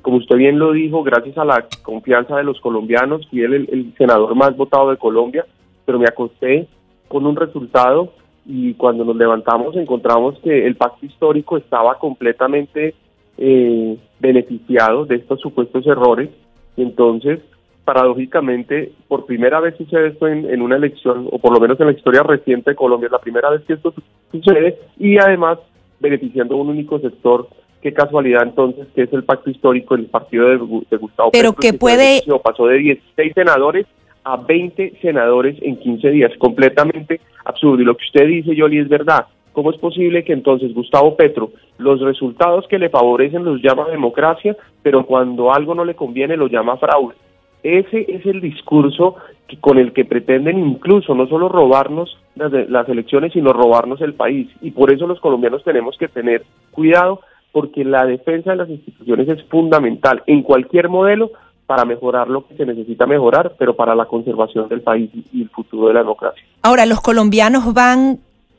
Como 0.02 0.18
usted 0.18 0.36
bien 0.36 0.58
lo 0.58 0.72
dijo, 0.72 1.02
gracias 1.02 1.36
a 1.38 1.44
la 1.44 1.66
confianza 1.82 2.36
de 2.36 2.44
los 2.44 2.60
colombianos, 2.60 3.26
fui 3.28 3.42
el, 3.42 3.54
el 3.54 3.94
senador 3.98 4.34
más 4.34 4.56
votado 4.56 4.90
de 4.90 4.96
Colombia, 4.96 5.44
pero 5.84 5.98
me 5.98 6.06
acosté 6.06 6.68
con 7.08 7.26
un 7.26 7.36
resultado 7.36 8.12
y 8.46 8.74
cuando 8.74 9.04
nos 9.04 9.16
levantamos 9.16 9.76
encontramos 9.76 10.38
que 10.42 10.66
el 10.66 10.76
pacto 10.76 11.04
histórico 11.04 11.56
estaba 11.56 11.98
completamente 11.98 12.94
eh, 13.36 13.98
beneficiado 14.18 15.06
de 15.06 15.16
estos 15.16 15.40
supuestos 15.40 15.86
errores. 15.86 16.30
Y 16.76 16.82
entonces 16.82 17.40
paradójicamente 17.84 18.92
por 19.08 19.26
primera 19.26 19.60
vez 19.60 19.76
sucede 19.76 20.08
esto 20.08 20.28
en, 20.28 20.62
una 20.62 20.76
elección 20.76 21.28
o 21.32 21.38
por 21.38 21.52
lo 21.52 21.58
menos 21.58 21.80
en 21.80 21.86
la 21.86 21.92
historia 21.92 22.22
reciente 22.22 22.70
de 22.70 22.76
Colombia 22.76 23.06
es 23.06 23.12
la 23.12 23.18
primera 23.18 23.50
vez 23.50 23.62
que 23.62 23.72
esto 23.72 23.92
sucede 24.30 24.78
y 24.98 25.18
además 25.18 25.58
beneficiando 25.98 26.56
un 26.56 26.68
único 26.68 27.00
sector 27.00 27.48
qué 27.82 27.92
casualidad 27.92 28.42
entonces 28.42 28.86
que 28.94 29.02
es 29.02 29.12
el 29.12 29.24
pacto 29.24 29.50
histórico 29.50 29.96
del 29.96 30.06
partido 30.06 30.48
de, 30.48 30.96
Gustavo 30.96 31.30
pero 31.32 31.52
que 31.54 31.72
puede 31.72 32.22
pasó 32.42 32.66
de 32.66 32.78
16 32.78 33.32
senadores 33.34 33.86
a 34.24 34.36
20 34.36 34.98
senadores 35.00 35.56
en 35.62 35.76
15 35.76 36.10
días, 36.10 36.32
completamente 36.38 37.20
absurdo. 37.44 37.82
Y 37.82 37.84
lo 37.84 37.96
que 37.96 38.04
usted 38.04 38.26
dice, 38.26 38.54
Yoli, 38.54 38.78
es 38.78 38.88
verdad. 38.88 39.26
¿Cómo 39.52 39.70
es 39.70 39.78
posible 39.78 40.24
que 40.24 40.32
entonces 40.32 40.72
Gustavo 40.74 41.16
Petro 41.16 41.50
los 41.78 42.00
resultados 42.00 42.68
que 42.68 42.78
le 42.78 42.88
favorecen 42.88 43.44
los 43.44 43.60
llama 43.60 43.88
democracia, 43.88 44.56
pero 44.82 45.04
cuando 45.04 45.52
algo 45.52 45.74
no 45.74 45.84
le 45.84 45.94
conviene 45.94 46.36
lo 46.36 46.46
llama 46.46 46.76
fraude? 46.76 47.14
Ese 47.62 48.06
es 48.08 48.24
el 48.26 48.40
discurso 48.40 49.16
que, 49.48 49.58
con 49.58 49.78
el 49.78 49.92
que 49.92 50.04
pretenden 50.04 50.58
incluso 50.58 51.14
no 51.14 51.26
solo 51.26 51.48
robarnos 51.48 52.16
las, 52.36 52.52
las 52.70 52.88
elecciones, 52.88 53.32
sino 53.32 53.52
robarnos 53.52 54.00
el 54.00 54.14
país. 54.14 54.48
Y 54.62 54.70
por 54.70 54.92
eso 54.92 55.06
los 55.06 55.20
colombianos 55.20 55.64
tenemos 55.64 55.96
que 55.98 56.08
tener 56.08 56.44
cuidado, 56.70 57.20
porque 57.52 57.84
la 57.84 58.06
defensa 58.06 58.50
de 58.50 58.56
las 58.56 58.68
instituciones 58.68 59.28
es 59.28 59.42
fundamental 59.44 60.22
en 60.26 60.42
cualquier 60.42 60.88
modelo, 60.88 61.30
para 61.70 61.84
mejorar 61.84 62.26
lo 62.26 62.44
que 62.48 62.56
se 62.56 62.66
necesita 62.66 63.06
mejorar, 63.06 63.54
pero 63.56 63.76
para 63.76 63.94
la 63.94 64.06
conservación 64.06 64.68
del 64.68 64.80
país 64.80 65.08
y 65.32 65.42
el 65.42 65.50
futuro 65.50 65.86
de 65.86 65.94
la 65.94 66.00
democracia. 66.00 66.42
Ahora, 66.62 66.84
los 66.84 67.00
colombianos 67.00 67.72
van 67.72 68.18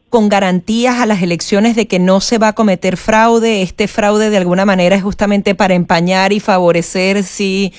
con 0.09 0.29
garantías 0.29 0.97
a 0.97 1.05
las 1.05 1.21
elecciones 1.21 1.75
de 1.75 1.87
que 1.87 1.99
no 1.99 2.21
se 2.21 2.37
va 2.37 2.47
a 2.47 2.53
cometer 2.53 2.95
fraude. 2.95 3.63
Este 3.63 3.89
fraude 3.89 4.29
de 4.29 4.37
alguna 4.37 4.63
manera 4.63 4.95
es 4.95 5.03
justamente 5.03 5.55
para 5.55 5.73
empañar 5.73 6.31
y 6.31 6.39
favorecer 6.39 7.23
si 7.23 7.73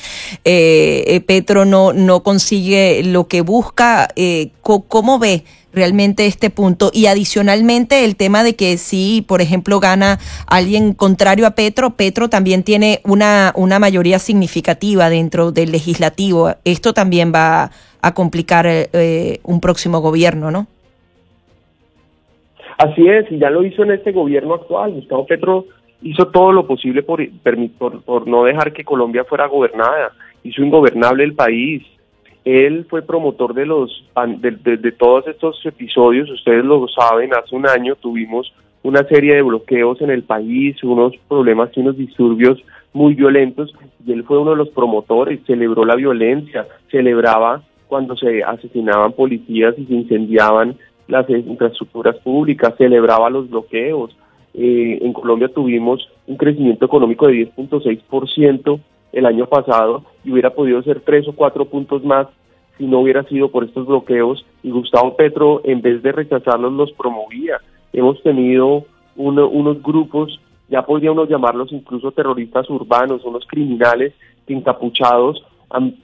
eh, 0.45 1.05
eh 1.07 1.21
Petro 1.23 1.65
no, 1.65 1.95
no 1.95 2.23
consigue 2.23 3.03
lo 3.03 3.27
que 3.27 3.41
busca. 3.41 4.09
Eh, 4.17 4.51
¿Cómo 4.61 5.19
ve? 5.19 5.45
Realmente 5.73 6.27
este 6.27 6.51
punto. 6.51 6.91
Y 6.93 7.07
adicionalmente 7.07 8.05
el 8.05 8.17
tema 8.17 8.45
de 8.45 8.55
que 8.55 8.77
si, 8.79 9.25
por 9.27 9.41
ejemplo, 9.41 9.81
gana 9.81 10.19
alguien 10.47 10.95
contrario 10.95 11.47
a 11.47 11.53
Petro, 11.53 11.91
Petro 11.91 12.29
también 12.29 12.63
tiene 12.63 13.01
una, 13.05 13.53
una 13.57 13.79
mayoría 13.79 14.19
significativa 14.19 15.09
dentro 15.11 15.53
del 15.53 15.73
legislativo. 15.73 16.55
Esto 16.65 16.93
también 16.93 17.33
va 17.35 17.71
a 18.01 18.15
complicar 18.15 18.67
eh, 18.69 19.41
un 19.45 19.61
próximo 19.61 20.01
gobierno, 20.01 20.51
¿no? 20.51 20.67
Así 22.79 23.07
es, 23.07 23.31
y 23.31 23.39
ya 23.39 23.51
lo 23.51 23.65
hizo 23.65 23.85
en 23.85 23.93
este 23.93 24.13
gobierno 24.13 24.55
actual. 24.55 24.93
Gustavo 24.93 25.27
Petro 25.27 25.67
hizo 26.03 26.27
todo 26.29 26.51
lo 26.53 26.67
posible 26.67 27.03
por, 27.03 27.21
por, 27.79 28.03
por 28.03 28.27
no 28.27 28.45
dejar 28.45 28.73
que 28.73 28.85
Colombia 28.85 29.25
fuera 29.25 29.47
gobernada. 29.47 30.13
Hizo 30.43 30.63
ingobernable 30.63 31.23
el 31.23 31.35
país, 31.35 31.85
él 32.45 32.87
fue 32.89 33.03
promotor 33.03 33.55
de 33.55 33.67
los 33.67 34.05
de, 34.39 34.93
todos 34.93 35.27
estos 35.29 35.65
episodios, 35.65 36.31
ustedes 36.31 36.65
lo 36.65 36.87
saben, 36.89 37.33
hace 37.35 37.55
un 37.55 37.69
año 37.69 37.95
tuvimos 37.97 38.53
una 38.83 39.05
serie 39.05 39.37
de 39.37 39.43
bloqueos 39.43 40.01
en 40.01 40.11
el 40.11 40.25
país, 40.25 40.83
unos 40.83 41.13
problemas 41.29 41.71
y 41.77 41.81
unos 41.81 41.97
disturbios 41.97 42.59
muy 42.93 43.15
violentos, 43.15 43.73
y 44.05 44.13
él 44.13 44.25
fue 44.25 44.39
uno 44.39 44.51
de 44.51 44.57
los 44.57 44.71
promotores, 44.71 45.41
celebró 45.47 45.85
la 45.85 45.95
violencia, 45.95 46.67
celebraba 46.91 47.63
cuando 47.87 48.17
se 48.17 48.43
asesinaban 48.43 49.13
policías 49.13 49.79
y 49.79 49.87
se 49.87 49.95
incendiaban 49.95 50.77
las 51.07 51.29
infraestructuras 51.31 52.17
públicas, 52.17 52.75
celebraba 52.77 53.31
los 53.31 53.49
bloqueos. 53.49 54.17
Eh, 54.55 54.99
en 55.01 55.13
Colombia 55.13 55.49
tuvimos 55.49 56.09
un 56.27 56.37
crecimiento 56.37 56.85
económico 56.87 57.27
de 57.27 57.49
10.6% 57.55 58.81
el 59.13 59.27
año 59.27 59.47
pasado 59.47 60.05
y 60.25 60.33
hubiera 60.33 60.51
podido 60.51 60.83
ser 60.83 61.01
tres 61.01 61.27
o 61.29 61.33
cuatro 61.33 61.67
puntos 61.67 62.05
más 62.05 62.29
si 62.79 62.87
no 62.87 63.01
hubiera 63.01 63.23
sido 63.25 63.51
por 63.51 63.65
estos 63.65 63.87
bloqueos 63.87 64.45
y 64.63 64.71
Gustavo 64.71 65.17
Petro 65.17 65.61
en 65.65 65.83
vez 65.83 66.03
de 66.03 66.13
rechazarlos 66.13 66.73
los 66.73 66.93
promovía. 66.93 67.59
Hemos 67.93 68.23
tenido 68.23 68.85
unos 69.15 69.83
grupos, 69.83 70.41
ya 70.69 70.83
podríamos 70.83 71.29
llamarlos 71.29 71.71
incluso 71.73 72.13
terroristas 72.13 72.69
urbanos, 72.71 73.25
unos 73.25 73.47
criminales 73.47 74.15
que 74.47 74.55
encapuchados 74.55 75.45
han, 75.69 75.97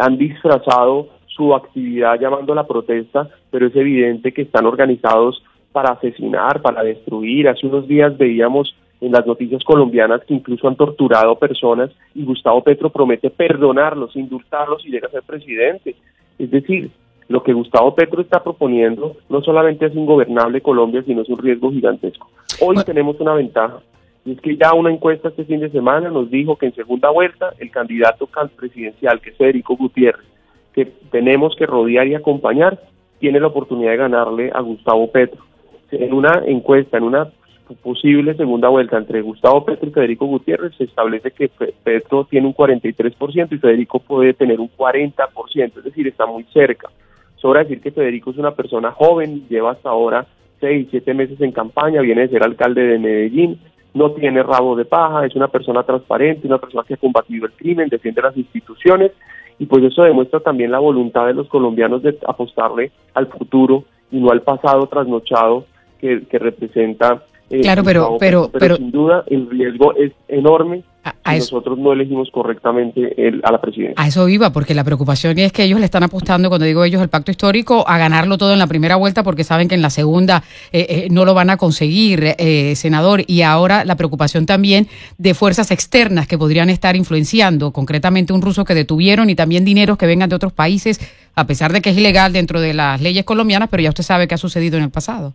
han 0.00 0.16
disfrazado 0.16 1.08
su 1.26 1.54
actividad 1.54 2.18
llamando 2.20 2.52
a 2.52 2.56
la 2.56 2.66
protesta, 2.66 3.28
pero 3.50 3.66
es 3.66 3.76
evidente 3.76 4.32
que 4.32 4.42
están 4.42 4.66
organizados 4.66 5.42
para 5.72 5.90
asesinar, 5.90 6.62
para 6.62 6.82
destruir. 6.82 7.48
Hace 7.48 7.66
unos 7.66 7.86
días 7.86 8.16
veíamos 8.16 8.74
en 9.00 9.12
las 9.12 9.26
noticias 9.26 9.62
colombianas 9.64 10.22
que 10.24 10.34
incluso 10.34 10.66
han 10.66 10.76
torturado 10.76 11.38
personas 11.38 11.90
y 12.14 12.24
Gustavo 12.24 12.62
Petro 12.62 12.90
promete 12.90 13.30
perdonarlos, 13.30 14.16
indultarlos 14.16 14.84
y 14.84 14.90
llega 14.90 15.08
a 15.08 15.12
ser 15.12 15.22
presidente. 15.22 15.94
Es 16.38 16.50
decir, 16.50 16.90
lo 17.28 17.42
que 17.42 17.52
Gustavo 17.52 17.94
Petro 17.94 18.20
está 18.22 18.42
proponiendo 18.42 19.16
no 19.28 19.42
solamente 19.42 19.86
es 19.86 19.94
ingobernable 19.94 20.60
Colombia, 20.60 21.02
sino 21.06 21.22
es 21.22 21.28
un 21.28 21.38
riesgo 21.38 21.70
gigantesco. 21.70 22.28
Hoy 22.60 22.76
tenemos 22.84 23.20
una 23.20 23.34
ventaja, 23.34 23.80
y 24.24 24.32
es 24.32 24.40
que 24.40 24.56
ya 24.56 24.74
una 24.74 24.90
encuesta 24.90 25.28
este 25.28 25.44
fin 25.44 25.60
de 25.60 25.70
semana 25.70 26.10
nos 26.10 26.30
dijo 26.30 26.56
que 26.56 26.66
en 26.66 26.74
segunda 26.74 27.10
vuelta 27.10 27.52
el 27.58 27.70
candidato 27.70 28.28
presidencial, 28.56 29.20
que 29.20 29.30
es 29.30 29.36
Federico 29.36 29.76
Gutiérrez, 29.76 30.26
que 30.72 30.86
tenemos 31.10 31.54
que 31.56 31.66
rodear 31.66 32.06
y 32.08 32.14
acompañar, 32.14 32.80
tiene 33.20 33.40
la 33.40 33.48
oportunidad 33.48 33.92
de 33.92 33.96
ganarle 33.96 34.50
a 34.54 34.60
Gustavo 34.60 35.10
Petro. 35.10 35.44
En 35.90 36.12
una 36.12 36.42
encuesta, 36.46 36.98
en 36.98 37.04
una 37.04 37.28
posible 37.76 38.34
segunda 38.34 38.68
vuelta 38.68 38.96
entre 38.96 39.20
Gustavo 39.20 39.64
Petro 39.64 39.88
y 39.88 39.92
Federico 39.92 40.26
Gutiérrez, 40.26 40.74
se 40.76 40.84
establece 40.84 41.30
que 41.30 41.48
Petro 41.48 42.24
tiene 42.24 42.46
un 42.46 42.54
43% 42.54 43.48
y 43.52 43.58
Federico 43.58 43.98
puede 43.98 44.34
tener 44.34 44.60
un 44.60 44.70
40%, 44.70 45.78
es 45.78 45.84
decir, 45.84 46.06
está 46.06 46.26
muy 46.26 46.44
cerca. 46.52 46.88
Sobra 47.36 47.62
decir 47.62 47.80
que 47.80 47.92
Federico 47.92 48.30
es 48.30 48.38
una 48.38 48.52
persona 48.52 48.90
joven, 48.90 49.46
lleva 49.48 49.72
hasta 49.72 49.90
ahora 49.90 50.26
seis, 50.60 50.88
siete 50.90 51.14
meses 51.14 51.40
en 51.40 51.52
campaña, 51.52 52.00
viene 52.00 52.22
de 52.22 52.28
ser 52.28 52.42
alcalde 52.42 52.82
de 52.82 52.98
Medellín, 52.98 53.60
no 53.94 54.12
tiene 54.12 54.42
rabo 54.42 54.76
de 54.76 54.84
paja, 54.84 55.24
es 55.24 55.34
una 55.34 55.48
persona 55.48 55.82
transparente, 55.82 56.46
una 56.46 56.58
persona 56.58 56.84
que 56.86 56.94
ha 56.94 56.98
combatido 56.98 57.46
el 57.46 57.52
crimen, 57.52 57.88
defiende 57.88 58.22
las 58.22 58.36
instituciones 58.36 59.12
y 59.58 59.66
pues 59.66 59.84
eso 59.84 60.02
demuestra 60.02 60.40
también 60.40 60.70
la 60.70 60.78
voluntad 60.78 61.26
de 61.26 61.34
los 61.34 61.48
colombianos 61.48 62.02
de 62.02 62.16
apostarle 62.26 62.92
al 63.14 63.26
futuro 63.26 63.84
y 64.10 64.18
no 64.18 64.30
al 64.30 64.42
pasado 64.42 64.86
trasnochado 64.86 65.64
que, 66.00 66.26
que 66.26 66.38
representa 66.38 67.22
eh, 67.50 67.62
claro, 67.62 67.82
pero, 67.82 68.16
pero, 68.20 68.50
pero, 68.52 68.76
sin 68.76 68.90
duda 68.90 69.24
el 69.26 69.48
riesgo 69.48 69.94
es 69.94 70.12
enorme 70.28 70.82
si 71.24 71.38
nosotros 71.38 71.78
no 71.78 71.94
elegimos 71.94 72.28
correctamente 72.30 73.14
a 73.42 73.50
la 73.50 73.60
presidencia. 73.60 73.94
A 73.96 74.08
eso 74.08 74.28
iba, 74.28 74.50
porque 74.50 74.74
la 74.74 74.84
preocupación 74.84 75.38
es 75.38 75.52
que 75.52 75.64
ellos 75.64 75.78
le 75.78 75.86
están 75.86 76.02
apostando, 76.02 76.50
cuando 76.50 76.66
digo 76.66 76.84
ellos, 76.84 77.00
el 77.00 77.08
pacto 77.08 77.30
histórico, 77.30 77.88
a 77.88 77.96
ganarlo 77.96 78.36
todo 78.36 78.52
en 78.52 78.58
la 78.58 78.66
primera 78.66 78.96
vuelta 78.96 79.22
porque 79.22 79.42
saben 79.42 79.68
que 79.68 79.74
en 79.74 79.80
la 79.80 79.88
segunda 79.88 80.42
eh, 80.70 80.86
eh, 80.88 81.08
no 81.10 81.24
lo 81.24 81.32
van 81.32 81.48
a 81.48 81.56
conseguir, 81.56 82.34
senador. 82.74 83.22
Y 83.26 83.40
ahora 83.40 83.86
la 83.86 83.96
preocupación 83.96 84.44
también 84.44 84.86
de 85.16 85.32
fuerzas 85.32 85.70
externas 85.70 86.26
que 86.26 86.36
podrían 86.36 86.68
estar 86.68 86.94
influenciando, 86.96 87.72
concretamente 87.72 88.34
un 88.34 88.42
ruso 88.42 88.66
que 88.66 88.74
detuvieron 88.74 89.30
y 89.30 89.34
también 89.34 89.64
dineros 89.64 89.96
que 89.96 90.06
vengan 90.06 90.28
de 90.28 90.36
otros 90.36 90.52
países, 90.52 91.00
a 91.34 91.46
pesar 91.46 91.72
de 91.72 91.80
que 91.80 91.90
es 91.90 91.96
ilegal 91.96 92.34
dentro 92.34 92.60
de 92.60 92.74
las 92.74 93.00
leyes 93.00 93.24
colombianas, 93.24 93.70
pero 93.70 93.82
ya 93.82 93.88
usted 93.88 94.04
sabe 94.04 94.28
que 94.28 94.34
ha 94.34 94.38
sucedido 94.38 94.76
en 94.76 94.84
el 94.84 94.90
pasado. 94.90 95.32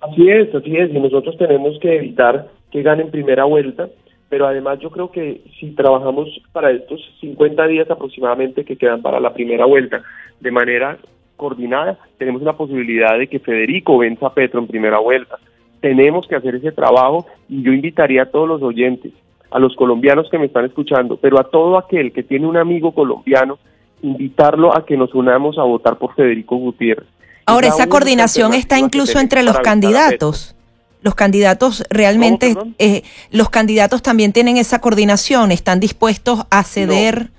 Así 0.00 0.30
es, 0.30 0.54
así 0.54 0.76
es, 0.76 0.90
y 0.90 0.98
nosotros 0.98 1.36
tenemos 1.36 1.78
que 1.78 1.96
evitar 1.96 2.48
que 2.70 2.82
ganen 2.82 3.10
primera 3.10 3.44
vuelta, 3.44 3.88
pero 4.30 4.46
además 4.46 4.78
yo 4.78 4.90
creo 4.90 5.10
que 5.10 5.42
si 5.58 5.72
trabajamos 5.72 6.28
para 6.52 6.70
estos 6.70 7.00
50 7.20 7.66
días 7.66 7.90
aproximadamente 7.90 8.64
que 8.64 8.76
quedan 8.76 9.02
para 9.02 9.20
la 9.20 9.34
primera 9.34 9.66
vuelta 9.66 10.02
de 10.40 10.50
manera 10.50 10.96
coordinada, 11.36 11.98
tenemos 12.16 12.40
una 12.40 12.56
posibilidad 12.56 13.18
de 13.18 13.26
que 13.26 13.40
Federico 13.40 13.98
venza 13.98 14.28
a 14.28 14.34
Petro 14.34 14.60
en 14.60 14.68
primera 14.68 14.98
vuelta. 14.98 15.36
Tenemos 15.80 16.26
que 16.26 16.36
hacer 16.36 16.54
ese 16.54 16.72
trabajo 16.72 17.26
y 17.48 17.62
yo 17.62 17.72
invitaría 17.72 18.22
a 18.22 18.30
todos 18.30 18.48
los 18.48 18.62
oyentes, 18.62 19.12
a 19.50 19.58
los 19.58 19.76
colombianos 19.76 20.30
que 20.30 20.38
me 20.38 20.46
están 20.46 20.64
escuchando, 20.64 21.18
pero 21.18 21.38
a 21.38 21.50
todo 21.50 21.76
aquel 21.76 22.12
que 22.12 22.22
tiene 22.22 22.46
un 22.46 22.56
amigo 22.56 22.92
colombiano, 22.92 23.58
invitarlo 24.00 24.74
a 24.74 24.86
que 24.86 24.96
nos 24.96 25.14
unamos 25.14 25.58
a 25.58 25.62
votar 25.62 25.98
por 25.98 26.14
Federico 26.14 26.56
Gutiérrez 26.56 27.06
Ahora, 27.50 27.68
esa 27.68 27.86
coordinación 27.88 28.54
está 28.54 28.78
incluso 28.78 29.18
entre 29.20 29.42
los 29.42 29.58
candidatos. 29.60 30.54
Los 31.02 31.14
candidatos 31.14 31.82
realmente, 31.88 32.54
eh, 32.78 33.02
los 33.30 33.48
candidatos 33.48 34.02
también 34.02 34.32
tienen 34.32 34.58
esa 34.58 34.80
coordinación, 34.80 35.50
están 35.50 35.80
dispuestos 35.80 36.44
a 36.50 36.62
ceder, 36.62 37.30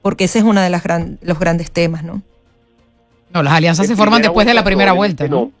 porque 0.00 0.24
ese 0.24 0.38
es 0.38 0.44
uno 0.44 0.60
de 0.62 0.70
las 0.70 0.82
los 1.20 1.38
grandes 1.38 1.70
temas, 1.70 2.02
¿no? 2.02 2.22
No, 3.30 3.42
las 3.42 3.52
alianzas 3.52 3.86
se 3.86 3.94
forman 3.94 4.22
después 4.22 4.46
de 4.46 4.54
la 4.54 4.64
primera 4.64 4.92
vuelta. 4.92 5.28
¿no? 5.28 5.52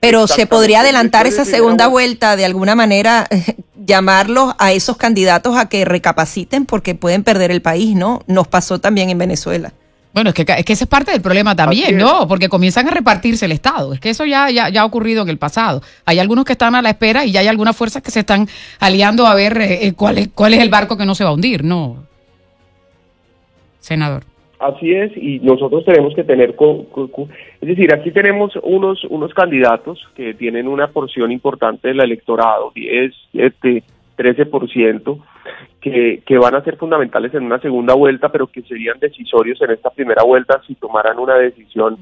Pero 0.00 0.26
se 0.26 0.46
podría 0.46 0.80
adelantar 0.80 1.26
esa 1.26 1.44
segunda 1.44 1.88
vuelta 1.88 2.36
de 2.36 2.44
alguna 2.44 2.74
manera, 2.74 3.28
llamarlos 3.84 4.54
a 4.58 4.72
esos 4.72 4.96
candidatos 4.96 5.56
a 5.56 5.68
que 5.68 5.84
recapaciten 5.84 6.66
porque 6.66 6.94
pueden 6.94 7.22
perder 7.22 7.50
el 7.50 7.60
país, 7.60 7.96
¿no? 7.96 8.22
Nos 8.26 8.48
pasó 8.48 8.80
también 8.80 9.10
en 9.10 9.18
Venezuela. 9.18 9.72
Bueno, 10.12 10.30
es 10.30 10.34
que, 10.34 10.42
es 10.42 10.64
que 10.64 10.72
ese 10.72 10.84
es 10.84 10.90
parte 10.90 11.12
del 11.12 11.20
problema 11.20 11.54
también, 11.54 11.96
¿no? 11.96 12.26
Porque 12.26 12.48
comienzan 12.48 12.88
a 12.88 12.90
repartirse 12.90 13.44
el 13.44 13.52
Estado. 13.52 13.92
Es 13.92 14.00
que 14.00 14.10
eso 14.10 14.24
ya, 14.24 14.50
ya, 14.50 14.80
ha 14.80 14.84
ocurrido 14.84 15.22
en 15.22 15.28
el 15.28 15.38
pasado. 15.38 15.82
Hay 16.06 16.18
algunos 16.18 16.44
que 16.44 16.52
están 16.52 16.74
a 16.74 16.82
la 16.82 16.90
espera 16.90 17.24
y 17.24 17.32
ya 17.32 17.40
hay 17.40 17.48
algunas 17.48 17.76
fuerzas 17.76 18.02
que 18.02 18.10
se 18.10 18.20
están 18.20 18.46
aliando 18.80 19.26
a 19.26 19.34
ver 19.34 19.58
eh, 19.60 19.86
eh, 19.86 19.92
cuál, 19.94 20.18
es, 20.18 20.28
cuál 20.28 20.54
es 20.54 20.60
el 20.60 20.70
barco 20.70 20.96
que 20.96 21.06
no 21.06 21.14
se 21.14 21.24
va 21.24 21.30
a 21.30 21.34
hundir, 21.34 21.62
¿no? 21.62 22.04
Senador. 23.80 24.24
Así 24.58 24.92
es, 24.92 25.12
y 25.16 25.38
nosotros 25.38 25.84
tenemos 25.84 26.14
que 26.16 26.24
tener, 26.24 26.56
es 27.60 27.68
decir, 27.68 27.94
aquí 27.94 28.10
tenemos 28.10 28.52
unos, 28.64 29.04
unos 29.04 29.32
candidatos 29.32 30.04
que 30.16 30.34
tienen 30.34 30.66
una 30.66 30.88
porción 30.88 31.30
importante 31.30 31.88
del 31.88 32.00
electorado, 32.00 32.72
10, 32.74 33.14
7, 33.30 33.84
13%, 34.16 35.18
que, 35.80 36.22
que 36.26 36.38
van 36.38 36.54
a 36.54 36.62
ser 36.62 36.76
fundamentales 36.76 37.34
en 37.34 37.44
una 37.44 37.60
segunda 37.60 37.94
vuelta, 37.94 38.30
pero 38.30 38.46
que 38.46 38.62
serían 38.62 38.98
decisorios 38.98 39.60
en 39.62 39.70
esta 39.70 39.90
primera 39.90 40.22
vuelta 40.22 40.60
si 40.66 40.74
tomaran 40.74 41.18
una 41.18 41.36
decisión 41.36 41.96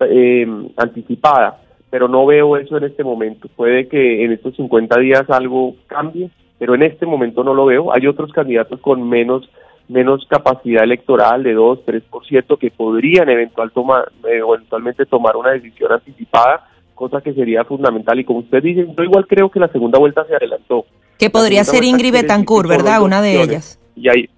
eh, 0.00 0.46
anticipada. 0.76 1.60
Pero 1.90 2.06
no 2.06 2.26
veo 2.26 2.56
eso 2.56 2.76
en 2.76 2.84
este 2.84 3.02
momento. 3.02 3.48
Puede 3.56 3.88
que 3.88 4.24
en 4.24 4.32
estos 4.32 4.54
50 4.56 4.98
días 5.00 5.30
algo 5.30 5.74
cambie, 5.86 6.30
pero 6.58 6.74
en 6.74 6.82
este 6.82 7.06
momento 7.06 7.42
no 7.42 7.54
lo 7.54 7.66
veo. 7.66 7.94
Hay 7.94 8.06
otros 8.06 8.32
candidatos 8.32 8.80
con 8.80 9.08
menos 9.08 9.48
menos 9.88 10.26
capacidad 10.28 10.84
electoral 10.84 11.42
de 11.42 11.54
2, 11.54 11.80
3% 11.86 12.58
que 12.58 12.70
podrían 12.70 13.28
eventual 13.28 13.70
tomar, 13.72 14.12
eventualmente 14.22 15.06
tomar 15.06 15.36
una 15.36 15.52
decisión 15.52 15.92
anticipada, 15.92 16.68
cosa 16.94 17.20
que 17.20 17.32
sería 17.32 17.64
fundamental. 17.64 18.18
Y 18.18 18.24
como 18.24 18.40
usted 18.40 18.62
dice, 18.62 18.86
yo 18.86 19.02
igual 19.02 19.26
creo 19.26 19.50
que 19.50 19.60
la 19.60 19.68
segunda 19.68 19.98
vuelta 19.98 20.24
se 20.26 20.36
adelantó. 20.36 20.84
Que 21.18 21.30
podría 21.30 21.64
ser 21.64 21.82
Ingrid 21.84 22.12
Betancourt, 22.12 22.68
¿verdad? 22.68 23.02
Una 23.02 23.20
de 23.20 23.42
ellas. 23.42 23.78
Y 23.96 24.08
ahí, 24.08 24.28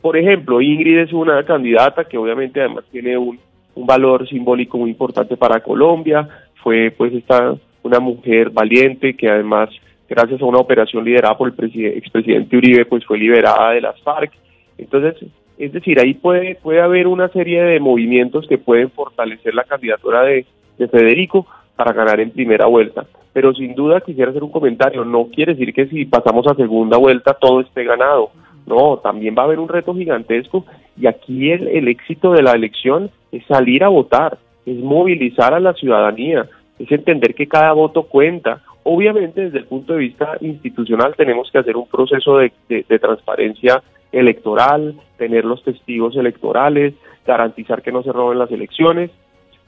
por 0.00 0.16
ejemplo, 0.16 0.60
Ingrid 0.60 0.98
es 0.98 1.12
una 1.12 1.44
candidata 1.44 2.04
que 2.04 2.16
obviamente 2.16 2.60
además 2.60 2.84
tiene 2.90 3.18
un, 3.18 3.38
un 3.74 3.86
valor 3.86 4.28
simbólico 4.28 4.78
muy 4.78 4.90
importante 4.90 5.36
para 5.36 5.60
Colombia. 5.60 6.28
Fue 6.62 6.94
pues 6.96 7.12
esta 7.12 7.54
una 7.82 7.98
mujer 7.98 8.50
valiente 8.50 9.14
que 9.14 9.28
además 9.28 9.70
gracias 10.08 10.40
a 10.42 10.44
una 10.44 10.58
operación 10.58 11.04
liderada 11.04 11.36
por 11.36 11.52
el 11.56 11.86
expresidente 11.86 12.56
Uribe 12.56 12.84
pues 12.84 13.04
fue 13.04 13.18
liberada 13.18 13.72
de 13.72 13.80
las 13.80 14.00
FARC. 14.02 14.32
Entonces, 14.78 15.28
es 15.58 15.72
decir, 15.72 15.98
ahí 15.98 16.14
puede 16.14 16.54
puede 16.56 16.80
haber 16.80 17.06
una 17.06 17.28
serie 17.28 17.62
de 17.62 17.80
movimientos 17.80 18.46
que 18.46 18.58
pueden 18.58 18.90
fortalecer 18.90 19.54
la 19.54 19.64
candidatura 19.64 20.22
de, 20.22 20.46
de 20.78 20.88
Federico 20.88 21.46
para 21.74 21.92
ganar 21.92 22.20
en 22.20 22.30
primera 22.30 22.66
vuelta 22.66 23.06
pero 23.32 23.54
sin 23.54 23.74
duda 23.74 24.00
quisiera 24.00 24.30
hacer 24.30 24.42
un 24.42 24.50
comentario, 24.50 25.04
no 25.04 25.26
quiere 25.26 25.54
decir 25.54 25.72
que 25.72 25.86
si 25.86 26.04
pasamos 26.04 26.46
a 26.46 26.54
segunda 26.54 26.96
vuelta 26.98 27.34
todo 27.34 27.60
esté 27.60 27.84
ganado, 27.84 28.30
no, 28.66 28.98
también 28.98 29.34
va 29.36 29.42
a 29.42 29.44
haber 29.46 29.58
un 29.58 29.68
reto 29.68 29.94
gigantesco. 29.94 30.64
Y 30.96 31.06
aquí 31.06 31.50
el, 31.50 31.66
el 31.68 31.88
éxito 31.88 32.32
de 32.32 32.42
la 32.42 32.52
elección 32.52 33.10
es 33.32 33.44
salir 33.46 33.82
a 33.82 33.88
votar, 33.88 34.38
es 34.66 34.78
movilizar 34.78 35.54
a 35.54 35.60
la 35.60 35.74
ciudadanía, 35.74 36.48
es 36.78 36.90
entender 36.92 37.34
que 37.34 37.48
cada 37.48 37.72
voto 37.72 38.04
cuenta. 38.04 38.62
Obviamente 38.82 39.42
desde 39.42 39.58
el 39.58 39.66
punto 39.66 39.92
de 39.92 40.00
vista 40.00 40.36
institucional 40.40 41.14
tenemos 41.16 41.50
que 41.50 41.58
hacer 41.58 41.76
un 41.76 41.88
proceso 41.88 42.38
de, 42.38 42.52
de 42.68 42.98
transparencia 42.98 43.82
electoral, 44.12 44.94
tener 45.18 45.44
los 45.44 45.62
testigos 45.62 46.16
electorales, 46.16 46.94
garantizar 47.26 47.82
que 47.82 47.92
no 47.92 48.02
se 48.02 48.12
roben 48.12 48.38
las 48.38 48.50
elecciones, 48.50 49.10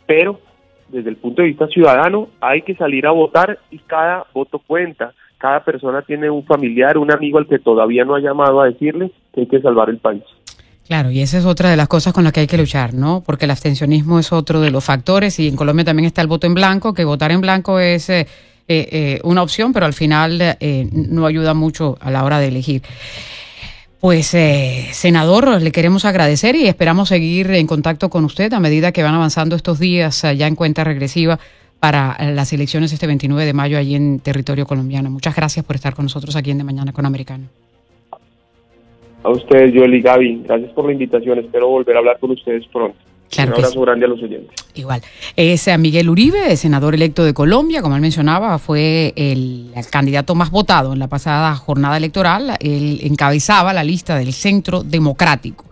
pero 0.07 0.40
desde 0.92 1.11
el 1.11 1.16
punto 1.16 1.42
de 1.42 1.49
vista 1.49 1.66
ciudadano, 1.68 2.28
hay 2.40 2.62
que 2.62 2.76
salir 2.76 3.06
a 3.06 3.11
votar 3.11 3.58
y 3.70 3.78
cada 3.78 4.26
voto 4.32 4.58
cuenta. 4.58 5.12
Cada 5.38 5.64
persona 5.64 6.02
tiene 6.02 6.30
un 6.30 6.44
familiar, 6.44 6.99
un 6.99 7.11
amigo 7.11 7.38
al 7.38 7.49
que 7.49 7.58
todavía 7.58 8.04
no 8.04 8.14
ha 8.14 8.20
llamado 8.20 8.61
a 8.61 8.66
decirle 8.66 9.11
que 9.34 9.40
hay 9.40 9.46
que 9.46 9.61
salvar 9.61 9.90
el 9.90 9.99
país. 9.99 10.22
Claro, 10.87 11.11
y 11.11 11.20
esa 11.20 11.38
es 11.38 11.46
otra 11.46 11.70
de 11.70 11.76
las 11.76 11.88
cosas 11.88 12.12
con 12.12 12.25
las 12.25 12.32
que 12.32 12.40
hay 12.40 12.46
que 12.46 12.58
luchar, 12.58 12.92
¿no? 12.92 13.22
Porque 13.24 13.46
el 13.46 13.50
abstencionismo 13.50 14.18
es 14.18 14.33
otro 14.33 14.61
de 14.61 14.70
los 14.70 14.85
factores 14.85 15.38
y 15.40 15.48
en 15.48 15.57
Colombia 15.57 15.85
también 15.85 16.07
está 16.07 16.20
el 16.20 16.28
voto 16.28 16.46
en 16.46 16.55
blanco, 16.55 16.92
que 16.92 17.05
votar 17.05 17.33
en 17.33 17.40
blanco 17.40 17.78
es 17.81 18.11
eh, 18.11 18.26
eh, 18.68 19.20
una 19.24 19.42
opción, 19.42 19.72
pero 19.72 19.87
al 19.87 19.94
final 19.94 20.38
eh, 20.40 20.88
no 20.92 21.26
ayuda 21.26 21.55
mucho 21.55 21.96
a 22.00 22.11
la 22.11 22.24
hora 22.24 22.38
de 22.38 22.48
elegir. 22.48 22.83
Pues, 24.02 24.34
eh, 24.34 24.88
senador, 24.90 25.62
le 25.62 25.70
queremos 25.70 26.04
agradecer 26.04 26.56
y 26.56 26.66
esperamos 26.66 27.08
seguir 27.08 27.48
en 27.52 27.68
contacto 27.68 28.10
con 28.10 28.24
usted 28.24 28.52
a 28.52 28.58
medida 28.58 28.90
que 28.90 29.04
van 29.04 29.14
avanzando 29.14 29.54
estos 29.54 29.78
días 29.78 30.22
ya 30.36 30.48
en 30.48 30.56
cuenta 30.56 30.82
regresiva 30.82 31.38
para 31.78 32.16
las 32.32 32.52
elecciones 32.52 32.92
este 32.92 33.06
29 33.06 33.46
de 33.46 33.52
mayo 33.52 33.78
allí 33.78 33.94
en 33.94 34.18
territorio 34.18 34.66
colombiano. 34.66 35.08
Muchas 35.08 35.36
gracias 35.36 35.64
por 35.64 35.76
estar 35.76 35.94
con 35.94 36.06
nosotros 36.06 36.34
aquí 36.34 36.50
en 36.50 36.58
De 36.58 36.64
Mañana 36.64 36.92
con 36.92 37.06
Americano. 37.06 37.44
A 39.22 39.30
ustedes, 39.30 39.72
Joel 39.72 39.94
y 39.94 40.02
Gaby, 40.02 40.42
gracias 40.46 40.72
por 40.72 40.86
la 40.86 40.92
invitación. 40.94 41.38
Espero 41.38 41.68
volver 41.68 41.94
a 41.94 42.00
hablar 42.00 42.18
con 42.18 42.32
ustedes 42.32 42.66
pronto. 42.72 42.98
Claro 43.33 43.53
Un 43.53 43.64
abrazo 43.64 43.81
grande 43.81 44.05
a 44.05 44.09
los 44.09 44.23
oyentes. 44.23 44.55
Igual. 44.75 45.01
Es 45.37 45.66
Miguel 45.79 46.11
Uribe, 46.11 46.55
senador 46.59 46.95
electo 46.95 47.25
de 47.25 47.33
Colombia, 47.33 47.81
como 47.81 47.97
él 47.97 48.03
mencionaba, 48.03 48.59
fue 48.59 49.14
el, 49.16 49.73
candidato 49.90 50.35
más 50.35 50.51
votado 50.51 50.92
en 50.92 50.99
la 50.99 51.09
pasada 51.09 51.55
jornada 51.57 51.97
electoral. 51.97 52.57
Él 52.61 53.01
encabezaba 53.03 53.73
la 53.73 53.85
lista 53.85 54.16
del 54.16 54.35
Centro 54.35 54.83
Democrático. 54.83 55.64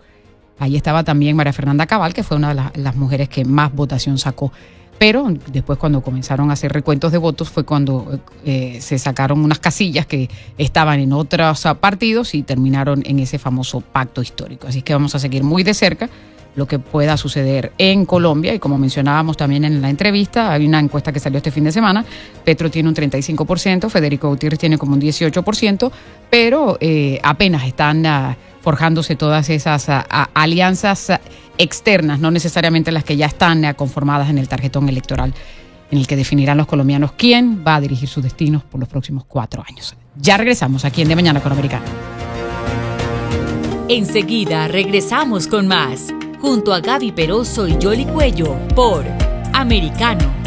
Ahí 0.57 0.75
estaba 0.75 1.03
también 1.03 1.35
María 1.35 1.53
Fernanda 1.53 1.85
Cabal, 1.85 2.15
que 2.15 2.23
fue 2.23 2.37
una 2.37 2.55
de 2.55 2.81
las, 2.81 2.95
mujeres 2.95 3.29
que 3.29 3.45
más 3.45 3.71
votación 3.73 4.17
sacó. 4.17 4.51
Pero 4.97 5.27
después 5.51 5.77
cuando 5.77 6.01
comenzaron 6.01 6.49
a 6.49 6.53
hacer 6.53 6.71
recuentos 6.71 7.11
de 7.11 7.19
votos 7.19 7.49
fue 7.49 7.63
cuando 7.63 8.19
eh, 8.43 8.79
se 8.81 8.97
sacaron 8.97 9.43
unas 9.43 9.59
casillas 9.59 10.07
que 10.07 10.29
estaban 10.57 10.99
en 10.99 11.13
otros 11.13 11.67
partidos 11.79 12.33
y 12.33 12.41
terminaron 12.43 13.03
en 13.05 13.19
ese 13.19 13.37
famoso 13.37 13.81
pacto 13.81 14.21
histórico. 14.21 14.67
Así 14.67 14.81
que 14.81 14.93
vamos 14.93 15.13
a 15.13 15.19
seguir 15.19 15.43
muy 15.43 15.63
de 15.63 15.73
cerca 15.75 16.09
lo 16.55 16.67
que 16.67 16.79
pueda 16.79 17.17
suceder 17.17 17.71
en 17.77 18.05
Colombia. 18.05 18.53
Y 18.53 18.59
como 18.59 18.77
mencionábamos 18.77 19.37
también 19.37 19.65
en 19.65 19.81
la 19.81 19.89
entrevista, 19.89 20.51
hay 20.51 20.65
una 20.65 20.79
encuesta 20.79 21.11
que 21.11 21.19
salió 21.19 21.37
este 21.37 21.51
fin 21.51 21.63
de 21.63 21.71
semana. 21.71 22.03
Petro 22.43 22.69
tiene 22.69 22.89
un 22.89 22.95
35%, 22.95 23.89
Federico 23.89 24.29
Gutiérrez 24.29 24.59
tiene 24.59 24.77
como 24.77 24.93
un 24.93 25.01
18%, 25.01 25.91
pero 26.29 26.77
eh, 26.79 27.19
apenas 27.23 27.63
están 27.65 28.05
ah, 28.05 28.37
forjándose 28.61 29.15
todas 29.15 29.49
esas 29.49 29.87
ah, 29.89 30.29
alianzas 30.33 31.11
externas, 31.57 32.19
no 32.19 32.31
necesariamente 32.31 32.91
las 32.91 33.03
que 33.03 33.17
ya 33.17 33.27
están 33.27 33.65
ah, 33.65 33.73
conformadas 33.73 34.29
en 34.29 34.37
el 34.37 34.47
tarjetón 34.47 34.89
electoral 34.89 35.33
en 35.91 35.97
el 35.97 36.07
que 36.07 36.15
definirán 36.15 36.57
los 36.57 36.67
colombianos 36.67 37.11
quién 37.11 37.63
va 37.67 37.75
a 37.75 37.81
dirigir 37.81 38.07
sus 38.07 38.23
destinos 38.23 38.63
por 38.63 38.79
los 38.79 38.87
próximos 38.87 39.25
cuatro 39.27 39.61
años. 39.67 39.93
Ya 40.15 40.37
regresamos 40.37 40.85
aquí 40.85 41.01
en 41.01 41.09
De 41.09 41.15
Mañana 41.15 41.41
con 41.41 41.51
Americano. 41.51 41.83
Enseguida 43.89 44.69
regresamos 44.69 45.47
con 45.47 45.67
más 45.67 46.07
junto 46.41 46.73
a 46.73 46.79
Gaby 46.79 47.11
Peroso 47.11 47.67
y 47.67 47.77
Jolly 47.81 48.05
Cuello 48.05 48.57
por 48.75 49.05
Americano. 49.53 50.40